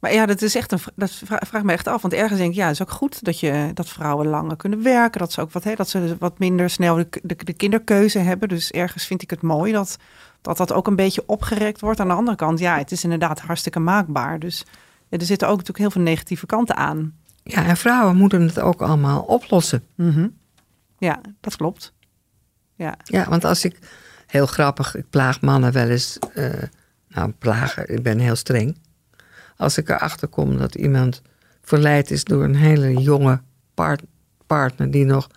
[0.00, 2.02] Maar ja, dat is echt een dat vra- vraag me echt af.
[2.02, 4.82] Want ergens denk ik, ja, het is ook goed dat, je, dat vrouwen langer kunnen
[4.82, 5.20] werken.
[5.20, 8.48] Dat ze ook wat, hè, dat ze wat minder snel de, de, de kinderkeuze hebben.
[8.48, 9.96] Dus ergens vind ik het mooi dat,
[10.40, 12.00] dat dat ook een beetje opgerekt wordt.
[12.00, 14.38] Aan de andere kant, ja, het is inderdaad hartstikke maakbaar.
[14.38, 14.64] Dus
[15.08, 17.14] ja, er zitten ook natuurlijk heel veel negatieve kanten aan.
[17.44, 19.82] Ja, en vrouwen moeten het ook allemaal oplossen.
[20.98, 21.92] Ja, dat klopt.
[22.74, 23.78] Ja, Ja, want als ik,
[24.26, 26.62] heel grappig, ik plaag mannen wel eens, eh,
[27.08, 28.78] nou plagen, ik ben heel streng.
[29.56, 31.22] Als ik erachter kom dat iemand
[31.62, 33.40] verleid is door een hele jonge
[33.74, 34.02] part-
[34.46, 35.28] partner die nog,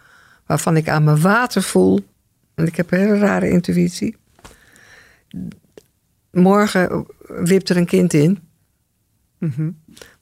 [0.46, 2.00] waarvan ik aan mijn water voel,
[2.56, 4.18] en ik heb een hele rare intuïtie.
[6.32, 8.40] Morgen wipt er een kind in.
[9.38, 9.70] Mhm.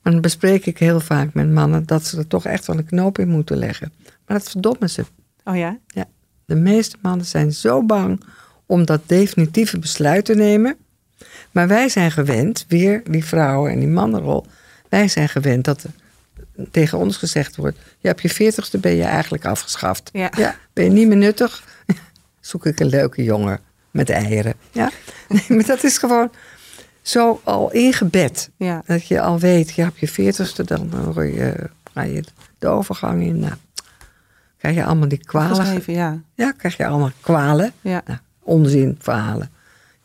[0.03, 2.85] Maar dan bespreek ik heel vaak met mannen dat ze er toch echt wel een
[2.85, 3.93] knoop in moeten leggen.
[4.25, 5.05] Maar dat verdommen ze.
[5.43, 5.77] oh ja?
[6.45, 8.23] De meeste mannen zijn zo bang
[8.65, 10.77] om dat definitieve besluit te nemen.
[11.51, 14.45] Maar wij zijn gewend, weer die vrouwen en die mannenrol.
[14.89, 15.91] Wij zijn gewend dat er
[16.71, 20.09] tegen ons gezegd wordt: ja, op je veertigste ben je eigenlijk afgeschaft.
[20.13, 20.55] Ja.
[20.73, 21.63] ben je niet meer nuttig?
[22.39, 23.59] Zoek ik een leuke jongen
[23.91, 24.53] met eieren.
[24.71, 24.91] Ja?
[25.27, 26.31] Nee, maar dat is gewoon
[27.03, 28.49] zo al ingebed.
[28.57, 28.81] Ja.
[28.85, 32.23] Dat je al weet, ja, op je veertigste dan hoor je, ga je
[32.59, 33.39] de overgang in.
[33.39, 33.53] Nou,
[34.57, 35.83] krijg je allemaal die kwalen.
[35.85, 36.19] Ja.
[36.35, 37.71] Ja, krijg je allemaal kwalen.
[37.81, 38.01] ja.
[38.05, 39.51] Nou, onzin verhalen.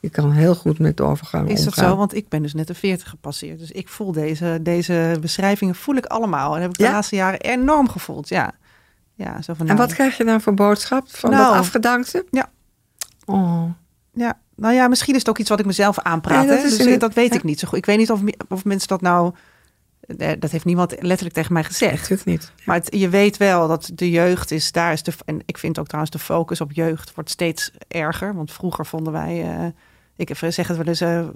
[0.00, 1.90] Je kan heel goed met de overgang Is dat omgaan.
[1.90, 1.96] zo?
[1.96, 3.58] Want ik ben dus net de 40 gepasseerd.
[3.58, 6.54] Dus ik voel deze, deze beschrijvingen voel ik allemaal.
[6.56, 6.90] En heb ik de Ja?
[6.92, 8.28] laatste jaren enorm gevoeld.
[8.28, 8.52] Ja.
[9.14, 11.44] Ja, zo van En nou, wat krijg je dan voor boodschap van Nou.
[11.44, 12.24] dat afgedankte?
[12.30, 12.50] Ja.
[13.26, 13.62] Oh.
[14.18, 16.38] Ja, nou ja, misschien is het ook iets wat ik mezelf aanpraat.
[16.46, 16.76] Nee, dat hè?
[16.76, 17.37] Dus in- dat weet ja.
[17.37, 17.78] ik niet zo goed.
[17.78, 19.33] Ik weet niet of, of mensen dat nou...
[20.18, 21.92] eh, Dat heeft niemand letterlijk tegen mij gezegd.
[22.11, 22.52] Natuurlijk niet.
[22.64, 25.78] Maar het- je weet wel dat de jeugd is, daar is de, en ik vind
[25.78, 28.35] ook trouwens de focus op jeugd wordt steeds erger.
[28.35, 29.66] Want vroeger vonden wij, eh,
[30.16, 31.26] ik zeg het wel eens, eh,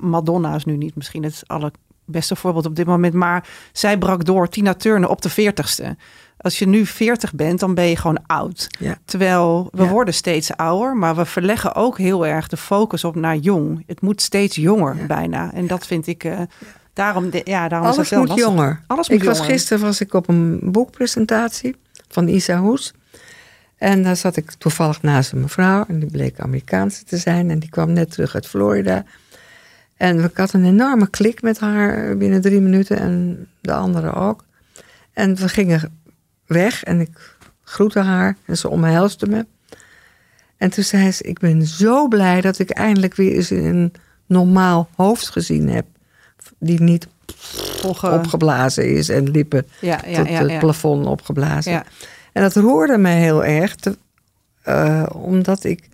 [0.00, 3.14] Madonna is nu niet misschien het allerbeste voorbeeld op dit moment.
[3.14, 5.96] Maar zij brak door, Tina Turner, op de veertigste.
[6.40, 8.66] Als je nu 40 bent, dan ben je gewoon oud.
[8.78, 8.98] Ja.
[9.04, 9.88] Terwijl we Ja.
[9.88, 13.82] worden steeds ouder, maar we verleggen ook heel erg de focus op naar jong.
[13.86, 15.06] Het moet steeds jonger Ja.
[15.06, 15.52] bijna.
[15.52, 16.40] En dat vind ik, eh,
[16.92, 18.46] daarom, de- ja, daarom Alles is het moet lastig.
[18.46, 18.80] jonger.
[18.86, 19.52] Alles moet ik was jonger.
[19.52, 21.76] gisteren was ik op een boekpresentatie
[22.08, 22.92] van Isa Hoes.
[23.76, 25.84] En daar zat ik toevallig naast een mevrouw.
[25.88, 27.50] En die bleek Amerikaanse te zijn.
[27.50, 29.04] En die kwam net terug uit Florida.
[29.96, 32.98] En ik had een enorme klik met haar binnen drie minuten.
[32.98, 34.44] En de andere ook.
[35.12, 35.97] En we gingen
[36.48, 36.84] weg.
[36.84, 39.46] En ik groette haar en ze omhelsde me.
[40.56, 43.92] En toen zei ze, ik ben zo blij dat ik eindelijk weer eens een
[44.26, 45.86] normaal hoofd gezien heb.
[46.58, 47.06] Die niet
[47.80, 51.72] Volge- opgeblazen is en lippen ja, ja, tot ja, het plafond opgeblazen.
[51.72, 51.84] Ja.
[52.32, 53.96] En dat roerde mij heel erg, te-
[54.62, 55.88] eh, omdat ik,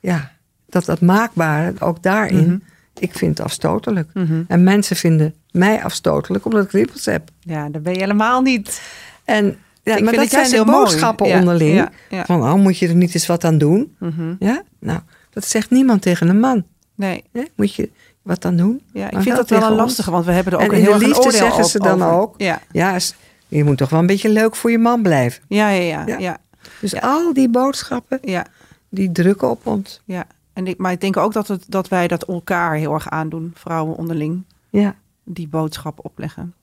[0.00, 0.32] ja,
[0.66, 2.56] dat dat maakbare, ook daarin, Mhm.
[2.98, 4.08] ik vind het afstotelijk.
[4.14, 4.42] Mhm.
[4.48, 7.30] En mensen vinden mij afstotelijk omdat ik rimpels heb.
[7.40, 8.80] Ja, dat ben je helemaal niet.
[9.24, 10.70] En ja, Ik maar dat zijn de mooi.
[10.70, 11.74] boodschappen onderling.
[11.76, 12.24] ja, ja.
[12.24, 13.96] Van, oh, moet je er niet eens wat aan doen?
[13.98, 14.34] Mhm.
[14.38, 16.64] Ja, nou, dat zegt niemand tegen een man.
[16.94, 17.24] Nee?
[17.56, 17.90] Moet je
[18.22, 18.82] wat aan doen?
[18.92, 20.78] ja, ik Maar vind dat wel een lastige, want we hebben er ook En een
[20.78, 22.20] in heel de erg een liefde zeggen ze dan over.
[22.20, 22.34] ook.
[22.36, 22.98] Ja, Ja,
[23.48, 25.42] je moet toch wel een beetje leuk voor je man blijven.
[25.48, 26.36] ja, ja, ja, Ja.
[26.80, 28.46] Dus al die boodschappen, ja,
[28.88, 30.00] die drukken op ons.
[30.04, 30.24] ja.
[30.52, 33.52] En ik, maar ik denk ook dat, het, dat wij dat elkaar heel erg aandoen,
[33.54, 34.94] vrouwen onderling, Ja,
[35.24, 36.54] die boodschap opleggen.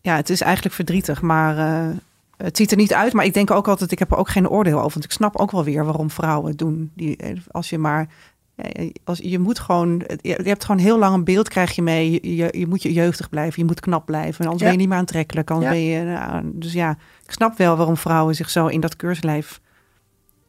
[0.00, 1.96] Ja, het is eigenlijk verdrietig, maar eh,
[2.36, 3.12] het ziet er niet uit.
[3.12, 4.92] Maar ik denk ook altijd, ik heb er ook geen oordeel over.
[4.92, 6.90] Want ik snap ook wel weer waarom vrouwen het doen.
[6.94, 8.08] Die, eh, als je maar,
[8.54, 12.36] ja, als, je moet gewoon, je hebt gewoon heel lang een beeld krijg je mee.
[12.36, 14.44] Je, je, moet je jeugdig blijven, je moet knap blijven.
[14.44, 14.64] Anders Ja.
[14.64, 15.50] ben je niet meer aantrekkelijk.
[15.50, 15.78] Anders Ja.
[15.78, 16.90] ben je, nou, dus ja,
[17.24, 19.60] ik snap wel waarom vrouwen zich zo in dat keurslijf...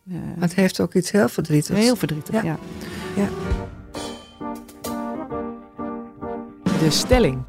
[0.09, 1.79] eh, het heeft ook iets heel verdrietigs.
[1.79, 2.41] heel verdrietig, ja.
[2.43, 2.57] Ja.
[3.15, 3.27] Ja.
[6.79, 7.43] De stelling.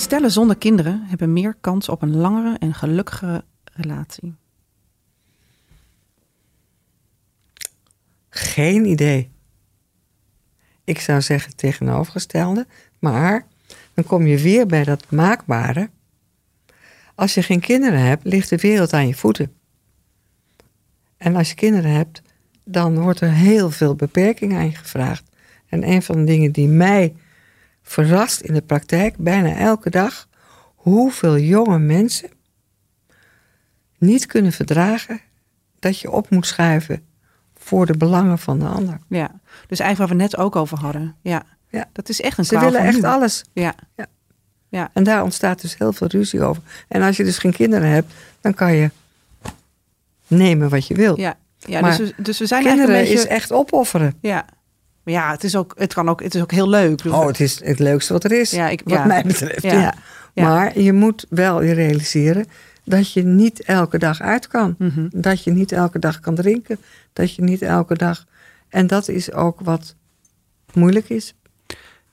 [0.00, 4.34] Stellen zonder kinderen hebben meer kans op een langere en gelukkigere relatie.
[8.28, 9.30] Geen idee.
[10.84, 12.66] Ik zou zeggen tegenovergestelde.
[12.98, 13.46] Maar
[13.94, 15.90] dan kom je weer bij dat maakbare.
[17.14, 19.52] Als je geen kinderen hebt, ligt de wereld aan je voeten.
[21.16, 22.22] En als je kinderen hebt,
[22.64, 25.24] dan wordt er heel veel beperking aan je gevraagd.
[25.68, 27.14] En een van de dingen die mij
[27.90, 30.28] verrast in de praktijk, bijna elke dag,
[30.74, 32.28] hoeveel jonge mensen
[33.98, 35.20] niet kunnen verdragen
[35.78, 37.02] dat je op moet schuiven
[37.56, 38.98] voor de belangen van de ander.
[39.08, 41.16] Ja, dus eigenlijk waar we net ook over hadden.
[41.22, 41.88] Ja, Ja.
[41.92, 43.08] dat is echt een Ze willen echt nu.
[43.08, 43.44] alles.
[43.52, 43.74] Ja,
[44.92, 46.62] En daar ontstaat dus heel veel ruzie over.
[46.88, 48.90] En als je dus geen kinderen hebt, dan kan je
[50.26, 51.18] nemen wat je wilt.
[51.18, 51.36] ja.
[51.58, 53.34] ja Maar dus, we, dus we zijn kinderen eigenlijk een is beetje...
[53.42, 54.14] echt opofferen.
[54.20, 54.44] Ja,
[55.02, 57.04] maar ja, het is ook, het kan ook, het is ook heel leuk.
[57.06, 58.50] Oh, het is het leukste wat er is.
[58.50, 59.04] Ja, ik- wat ja.
[59.04, 59.62] mij betreft.
[59.62, 59.94] Ja.
[60.34, 62.46] Maar je moet wel je realiseren
[62.84, 64.74] dat je niet elke dag uit kan.
[64.78, 65.08] Mhm.
[65.10, 66.78] Dat je niet elke dag kan drinken.
[67.12, 68.24] Dat je niet elke dag.
[68.68, 69.94] En dat is ook wat
[70.74, 71.34] moeilijk is.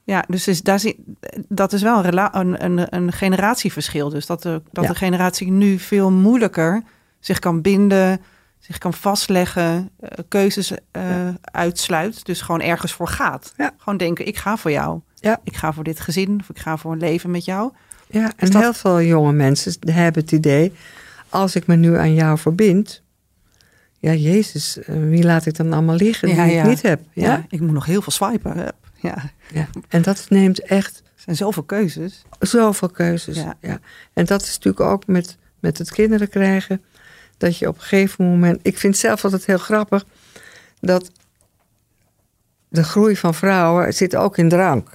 [0.03, 1.03] Ja, dus is, daar zie,
[1.47, 4.09] dat is wel een, een, een, een generatieverschil.
[4.09, 6.83] Dus dat, de, dat de generatie nu veel moeilijker
[7.19, 8.21] zich kan binden,
[8.59, 12.25] zich kan vastleggen, eh, keuzes eh, uitsluit.
[12.25, 13.53] Dus gewoon ergens voor gaat.
[13.57, 13.71] Ja.
[13.77, 15.01] Gewoon denken, ik ga voor jou.
[15.15, 15.39] Ja.
[15.43, 17.71] Ik ga voor dit gezin of ik ga voor een leven met jou.
[18.09, 20.73] Ja, en dat- heel veel jonge mensen hebben het idee,
[21.29, 23.03] als ik me nu aan jou verbind,
[23.99, 27.01] ja, Jezus, eh, wie laat ik dan allemaal liggen die ik niet heb?
[27.13, 27.45] Ja?
[27.49, 28.55] Ik moet nog heel veel swipen.
[28.55, 29.67] Ja, er Ja.
[29.87, 32.25] En dat neemt echt zijn zoveel keuzes.
[32.39, 33.35] zoveel keuzes.
[33.37, 33.57] Ja.
[33.61, 33.79] Ja.
[34.13, 36.81] En dat is natuurlijk ook met, met het kinderen krijgen,
[37.37, 40.05] dat je op een gegeven moment, ik vind zelf altijd heel grappig,
[40.79, 41.11] dat
[42.67, 44.89] de groei van vrouwen zit ook in drank.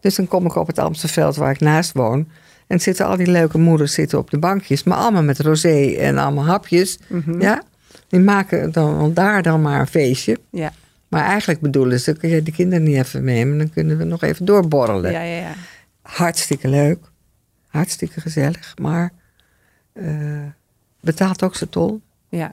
[0.00, 2.28] Dus dan kom ik op het Amstelveld waar ik naast woon.
[2.66, 6.18] En zitten al die leuke moeders zitten op de bankjes, maar allemaal met rosé en
[6.18, 6.98] allemaal hapjes.
[7.06, 7.40] Mhm.
[7.40, 7.62] Ja?
[8.08, 10.38] Die maken dan daar dan maar een feestje.
[10.50, 10.72] Ja,
[11.08, 14.22] Maar eigenlijk bedoelen ze, kun je de kinderen niet even nemen, dan kunnen we nog
[14.22, 15.12] even doorborrelen.
[15.12, 15.36] ja, ja.
[15.36, 15.54] ja.
[16.02, 16.98] Hartstikke leuk,
[17.68, 19.12] hartstikke gezellig, maar
[19.92, 20.06] eh,
[21.02, 22.00] betaalt ook zijn tol.
[22.28, 22.52] Ja.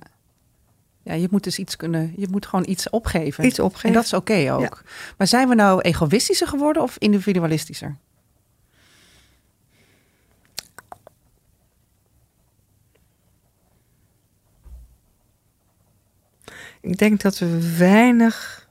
[1.03, 3.45] Ja, je moet dus iets kunnen, je moet gewoon iets opgeven.
[3.45, 3.89] Iets opgeven.
[3.89, 4.83] En dat is oké ook.
[5.17, 7.97] Maar zijn we nou egoïstischer geworden of individualistischer?
[16.81, 18.67] Ik denk dat we weinig,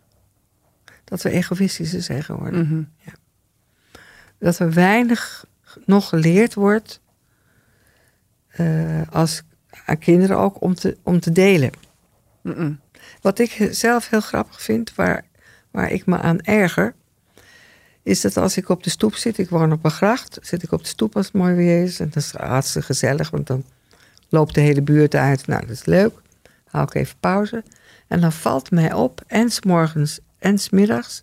[1.04, 2.66] dat we egoïstischer zijn geworden.
[2.66, 2.82] Mhm.
[4.38, 5.46] Dat er weinig
[5.84, 7.00] nog geleerd wordt,
[8.48, 9.42] eh, als
[9.86, 11.70] aan kinderen ook, om te, om te delen.
[13.20, 15.24] Wat ik zelf heel grappig vind, waar,
[15.70, 16.94] waar ik me aan erger,
[18.02, 20.72] is dat als ik op de stoep zit, ik woon op een gracht, zit ik
[20.72, 22.00] op de stoep als het mooi weer is.
[22.00, 23.64] En dat is hartstikke gezellig, want dan
[24.29, 25.46] loopt de hele buurt uit.
[25.46, 26.12] Nou, dat is leuk.
[26.70, 27.62] Hou ik even pauze.
[28.06, 31.22] En dan valt mij op, en s morgens en s middags,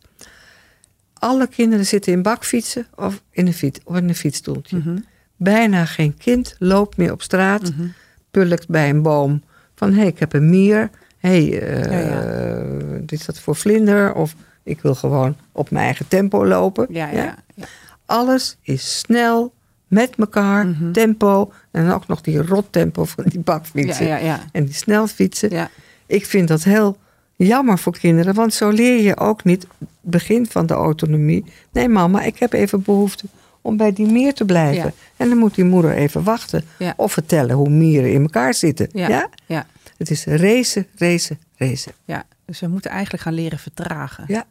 [1.13, 4.77] alle kinderen zitten in bakfietsen of in een, fiets, of in een fietsstoeltje.
[4.77, 4.97] Mhm.
[5.35, 7.87] Bijna geen kind loopt meer op straat Mhm.
[8.35, 9.41] Pulkt bij een boom
[9.75, 10.89] van hé, hey, ik heb een mier.
[11.17, 14.13] Hé, hey, eh, Ja, dit is dat voor vlinder?
[14.13, 16.85] Of ik wil gewoon op mijn eigen tempo lopen.
[16.89, 17.35] Ja, ja.
[17.55, 17.65] ja.
[18.05, 19.53] Alles is snel,
[19.87, 20.91] met elkaar, Mhm.
[20.91, 21.51] tempo.
[21.71, 24.19] En ook nog die rottempo van die bakfietsen.
[24.51, 25.69] En die snelfietsen.
[26.05, 26.97] Ik vind dat heel
[27.35, 28.33] jammer voor kinderen.
[28.33, 31.45] Want zo leer je ook niet het begin van de autonomie.
[31.71, 33.25] Nee mama, ik heb even behoefte
[33.65, 34.93] om bij die mier te blijven.
[35.17, 36.65] En dan moet die moeder even wachten.
[36.95, 38.89] Of vertellen hoe mieren in elkaar zitten.
[38.91, 39.29] Ja.
[39.45, 39.65] Ja?
[39.97, 41.91] Het is racen, racen, racen.
[42.05, 42.23] ja.
[42.45, 44.23] Dus we moeten eigenlijk gaan leren vertragen.
[44.27, 44.45] Ja.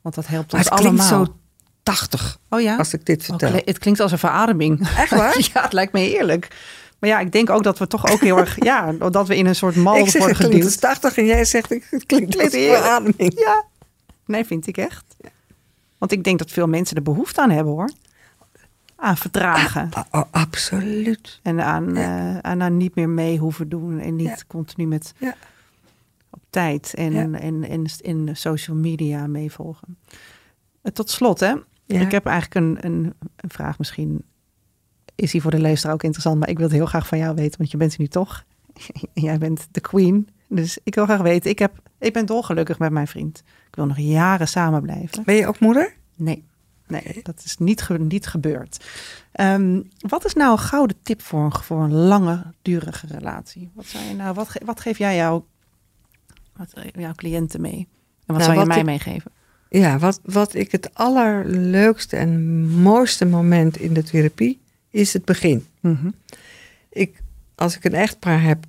[0.00, 1.24] Want dat helpt Maar ons het klinkt allemaal.
[1.26, 1.34] zo
[1.82, 2.76] tachtig Oh ja?
[2.76, 3.52] als ik dit vertel.
[3.64, 4.88] het klinkt als een verademing.
[4.96, 5.38] Echt waar?
[5.54, 6.48] ja, het lijkt me heerlijk.
[6.98, 8.64] Maar ja, ik denk ook dat we toch ook heel erg...
[8.64, 11.00] Ja, dat we in een soort mal ik zeg worden het klinkt als geduwd.
[11.00, 13.38] 80 en jij zegt het klinkt als een verademing.
[13.40, 13.64] Ja.
[14.26, 15.04] Nee, vind ik echt.
[15.98, 17.90] Want ik denk dat veel mensen er behoefte aan hebben, hoor.
[19.00, 19.88] Aan vertragen.
[20.10, 21.40] Oh, absoluut.
[21.42, 22.34] En aan, Ja.
[22.34, 23.98] eh, aan, aan niet meer mee hoeven doen.
[23.98, 24.36] En niet Ja.
[24.46, 25.34] continu met Ja.
[26.30, 29.96] op tijd en, en, en in social media meevolgen.
[30.82, 31.54] Eh, Tot slot, hè.
[31.86, 34.22] Ik heb eigenlijk een, een, een vraag misschien.
[35.14, 36.38] Is die voor de luisteraar ook interessant?
[36.38, 38.44] Maar ik wil het heel graag van jou weten, want je bent er nu toch.
[39.14, 40.28] Jij bent de queen.
[40.48, 41.50] Dus ik wil graag weten.
[41.50, 43.42] Ik, heb, ik ben dolgelukkig met mijn vriend.
[43.68, 45.24] Ik wil nog jaren samen blijven.
[45.24, 45.94] Ben je ook moeder?
[46.16, 46.44] Nee,
[46.90, 48.84] nee dat is niet, ge- niet gebeurd.
[49.32, 53.70] Ehm, wat is nou een gouden tip voor een, voor een lange, durige relatie?
[53.74, 55.42] Wat, zou je nou, wat, ge- wat geef jij jou,
[56.56, 57.78] wat, jouw cliënten mee?
[58.26, 59.30] En wat Nou, zou je wat mij ik- meegeven?
[59.68, 64.60] Ja, wat, wat ik het allerleukste en mooiste moment in de therapie
[64.90, 65.66] is het begin.
[65.80, 66.10] Mhm.
[66.88, 67.22] Ik,
[67.54, 68.64] als ik een echtpaar heb,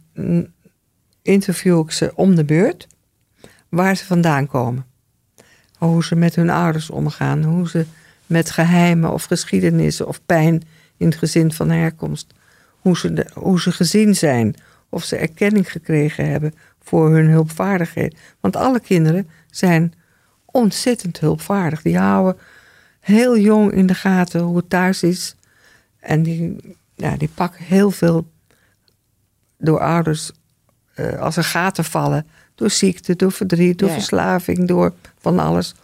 [1.21, 2.87] interview ik ze om de beurt
[3.69, 4.85] waar ze vandaan komen.
[5.77, 7.85] Hoe ze met hun ouders omgaan, hoe ze
[8.31, 10.61] met geheimen of geschiedenissen of pijn
[10.97, 12.33] in het gezin van herkomst,
[12.79, 14.55] hoe ze, de- hoe ze gezien zijn,
[14.89, 16.53] of ze erkenning gekregen hebben
[16.83, 18.17] voor hun hulpvaardigheid.
[18.39, 19.93] Want alle kinderen zijn
[20.45, 21.81] ontzettend hulpvaardig.
[21.81, 22.41] Die houden
[22.99, 25.35] heel jong in de gaten hoe het thuis is.
[25.99, 28.27] En die, ja, die pakken heel veel
[29.57, 30.31] door ouders
[30.93, 32.27] eh, als er gaten vallen.
[32.55, 35.75] Door ziekte, door verdriet, door Ja, verslaving, door van alles.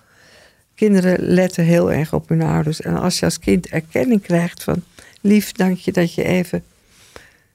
[0.78, 2.82] Kinderen letten heel erg op hun ouders.
[2.82, 4.84] En als je als kind erkenning krijgt van...
[5.22, 6.64] lief, dank je dat je even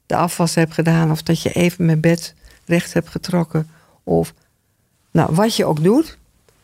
[0.06, 1.10] de afwas hebt gedaan...
[1.10, 3.68] of dat je even mijn bed recht hebt getrokken...
[4.02, 4.34] of
[5.10, 6.18] nou, wat je ook doet...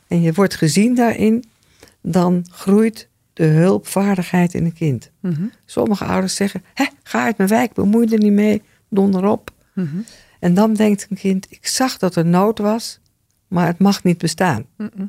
[0.09, 1.45] en je wordt gezien daarin...
[2.01, 5.11] dan groeit de hulpvaardigheid in een kind.
[5.21, 5.47] Mhm.
[5.65, 9.51] Sommige ouders zeggen: Hé, ga uit mijn wijk, bemoei er niet mee, donder op.
[9.73, 9.99] Mhm.
[10.39, 13.01] En dan denkt een kind: Ik zag dat er nood was,
[13.49, 14.65] maar het mag niet bestaan.
[14.77, 15.07] Mhm.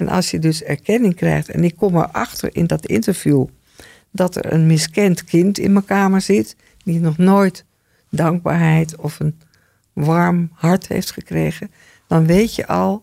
[0.00, 3.46] En als je dus erkenning krijgt, en ik kom erachter in dat interview
[4.10, 7.64] dat er een miskend kind in mijn kamer zit, die nog nooit
[8.08, 9.40] dankbaarheid of een
[9.92, 11.70] warm hart heeft gekregen,
[12.06, 13.02] dan weet je al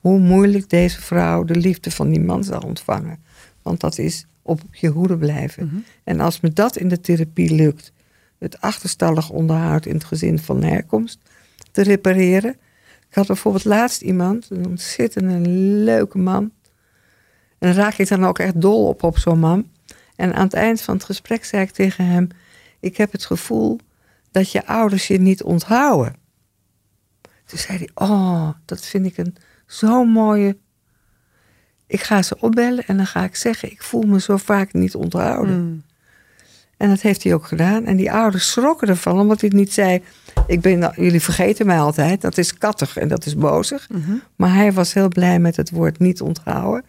[0.00, 3.18] hoe moeilijk deze vrouw de liefde van die man zal ontvangen.
[3.62, 5.66] Want dat is op je hoede blijven.
[5.66, 5.76] Mhm.
[6.04, 7.92] En als me dat in de therapie lukt,
[8.38, 11.18] het achterstallig onderhoud in het gezin van herkomst
[11.70, 12.56] te repareren.
[13.16, 16.52] Had bijvoorbeeld laatst iemand, een ontzettend leuke man.
[17.58, 19.70] En dan raak ik dan ook echt dol op op zo'n man.
[20.16, 22.28] En aan het eind van het gesprek zei ik tegen hem:
[22.80, 23.78] Ik heb het gevoel
[24.30, 26.16] dat je ouders je niet onthouden.
[27.44, 29.36] Toen zei hij: Oh, dat vind ik een
[29.66, 30.56] zo'n mooie.
[31.86, 34.94] Ik ga ze opbellen en dan ga ik zeggen: Ik voel me zo vaak niet
[34.94, 35.64] onthouden.
[35.64, 35.82] Mm.
[36.76, 37.84] En dat heeft hij ook gedaan.
[37.84, 40.02] En die ouders schrokken ervan, omdat hij niet zei:
[40.46, 42.20] ik ben, Jullie vergeten mij altijd.
[42.20, 43.88] Dat is kattig en dat is bozig.
[43.88, 44.14] Mhm.
[44.36, 46.84] Maar hij was heel blij met het woord niet onthouden.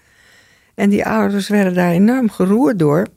[0.76, 3.08] En die ouders werden daar enorm geroerd door.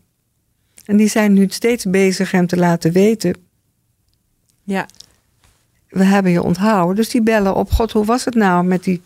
[0.85, 3.35] En die zijn nu steeds bezig hem te laten weten:
[4.63, 4.87] Ja,
[5.89, 6.97] we hebben je onthouden.
[6.97, 9.03] Dus die bellen op: God, hoe was het nou met die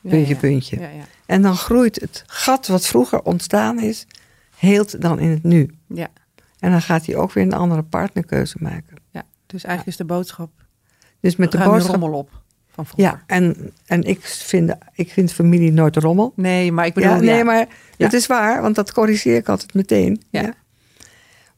[0.00, 0.40] puntje, ja.
[0.40, 0.80] puntje?
[0.80, 1.04] Ja, ja.
[1.26, 4.06] En dan groeit het gat wat vroeger ontstaan is,
[4.56, 5.70] heelt dan in het nu.
[5.86, 6.08] ja,
[6.58, 8.96] En dan gaat hij ook weer een andere partnerkeuze maken.
[9.10, 9.24] ja.
[9.46, 10.50] Dus eigenlijk is de boodschap,
[11.20, 11.90] Dus met de boodschap.
[12.00, 12.30] rommel op
[12.68, 13.14] van vroeger.
[13.14, 16.32] Ja, en, en ik, vind, ik vind familie nooit rommel.
[16.36, 17.10] Nee, maar ik bedoel...
[17.10, 20.22] Ja, nee, maar het is waar, want dat corrigeer ik altijd meteen.
[20.30, 20.54] Ja.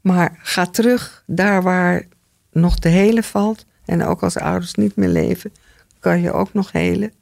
[0.00, 2.06] Maar ga terug daar waar
[2.52, 3.66] nog te helen valt.
[3.84, 5.52] En ook als ouders niet meer leven,
[5.98, 7.12] kan je ook nog helen.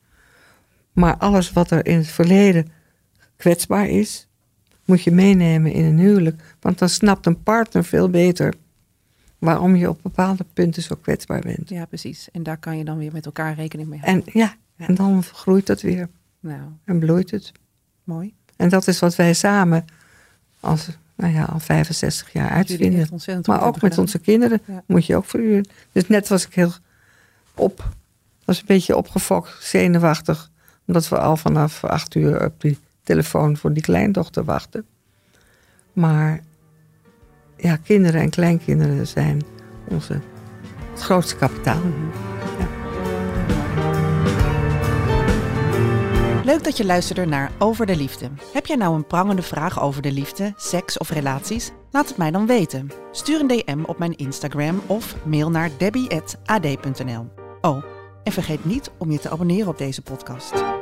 [0.93, 2.73] Maar alles wat er in het verleden
[3.37, 4.28] kwetsbaar is,
[4.89, 6.43] moet je meenemen in een huwelijk.
[6.61, 8.55] Want dan snapt een partner veel beter
[9.39, 11.69] waarom je op bepaalde punten zo kwetsbaar bent.
[11.69, 12.29] Ja, precies.
[12.33, 14.25] En daar kan je dan weer met elkaar rekening mee houden.
[14.27, 16.09] En ja, en dan groeit dat weer
[16.41, 17.53] Nou, en bloeit het.
[18.05, 18.35] mooi.
[18.57, 19.85] En dat is wat wij samen
[20.61, 23.09] als, nou ja, al 65 jaar uitvinden.
[23.45, 24.83] Maar ook met onze kinderen Ja.
[24.87, 25.69] moet je ook verhuren.
[25.93, 26.73] Dus net was ik heel
[27.55, 27.89] op,
[28.45, 30.51] was een beetje opgefokt, zenuwachtig.
[30.87, 32.79] Omdat we al vanaf acht uur op die
[33.09, 34.87] telefoon voor die kleindochter wachten.
[35.93, 36.41] Maar
[37.57, 39.43] ja, kinderen en kleinkinderen zijn
[39.89, 40.21] onze,
[40.93, 41.81] het grootste kapitaal.
[46.45, 48.31] Leuk dat je luisterde naar Over de Liefde.
[48.53, 51.71] Heb jij nou een prangende vraag over de liefde, seks of relaties?
[51.91, 52.91] Laat het mij dan weten.
[53.13, 57.27] Stuur een DM op mijn Instagram of mail naar debbie.ad.nl.
[57.61, 57.85] Oh,
[58.25, 60.78] en vergeet niet om je te abonneren op deze podcast.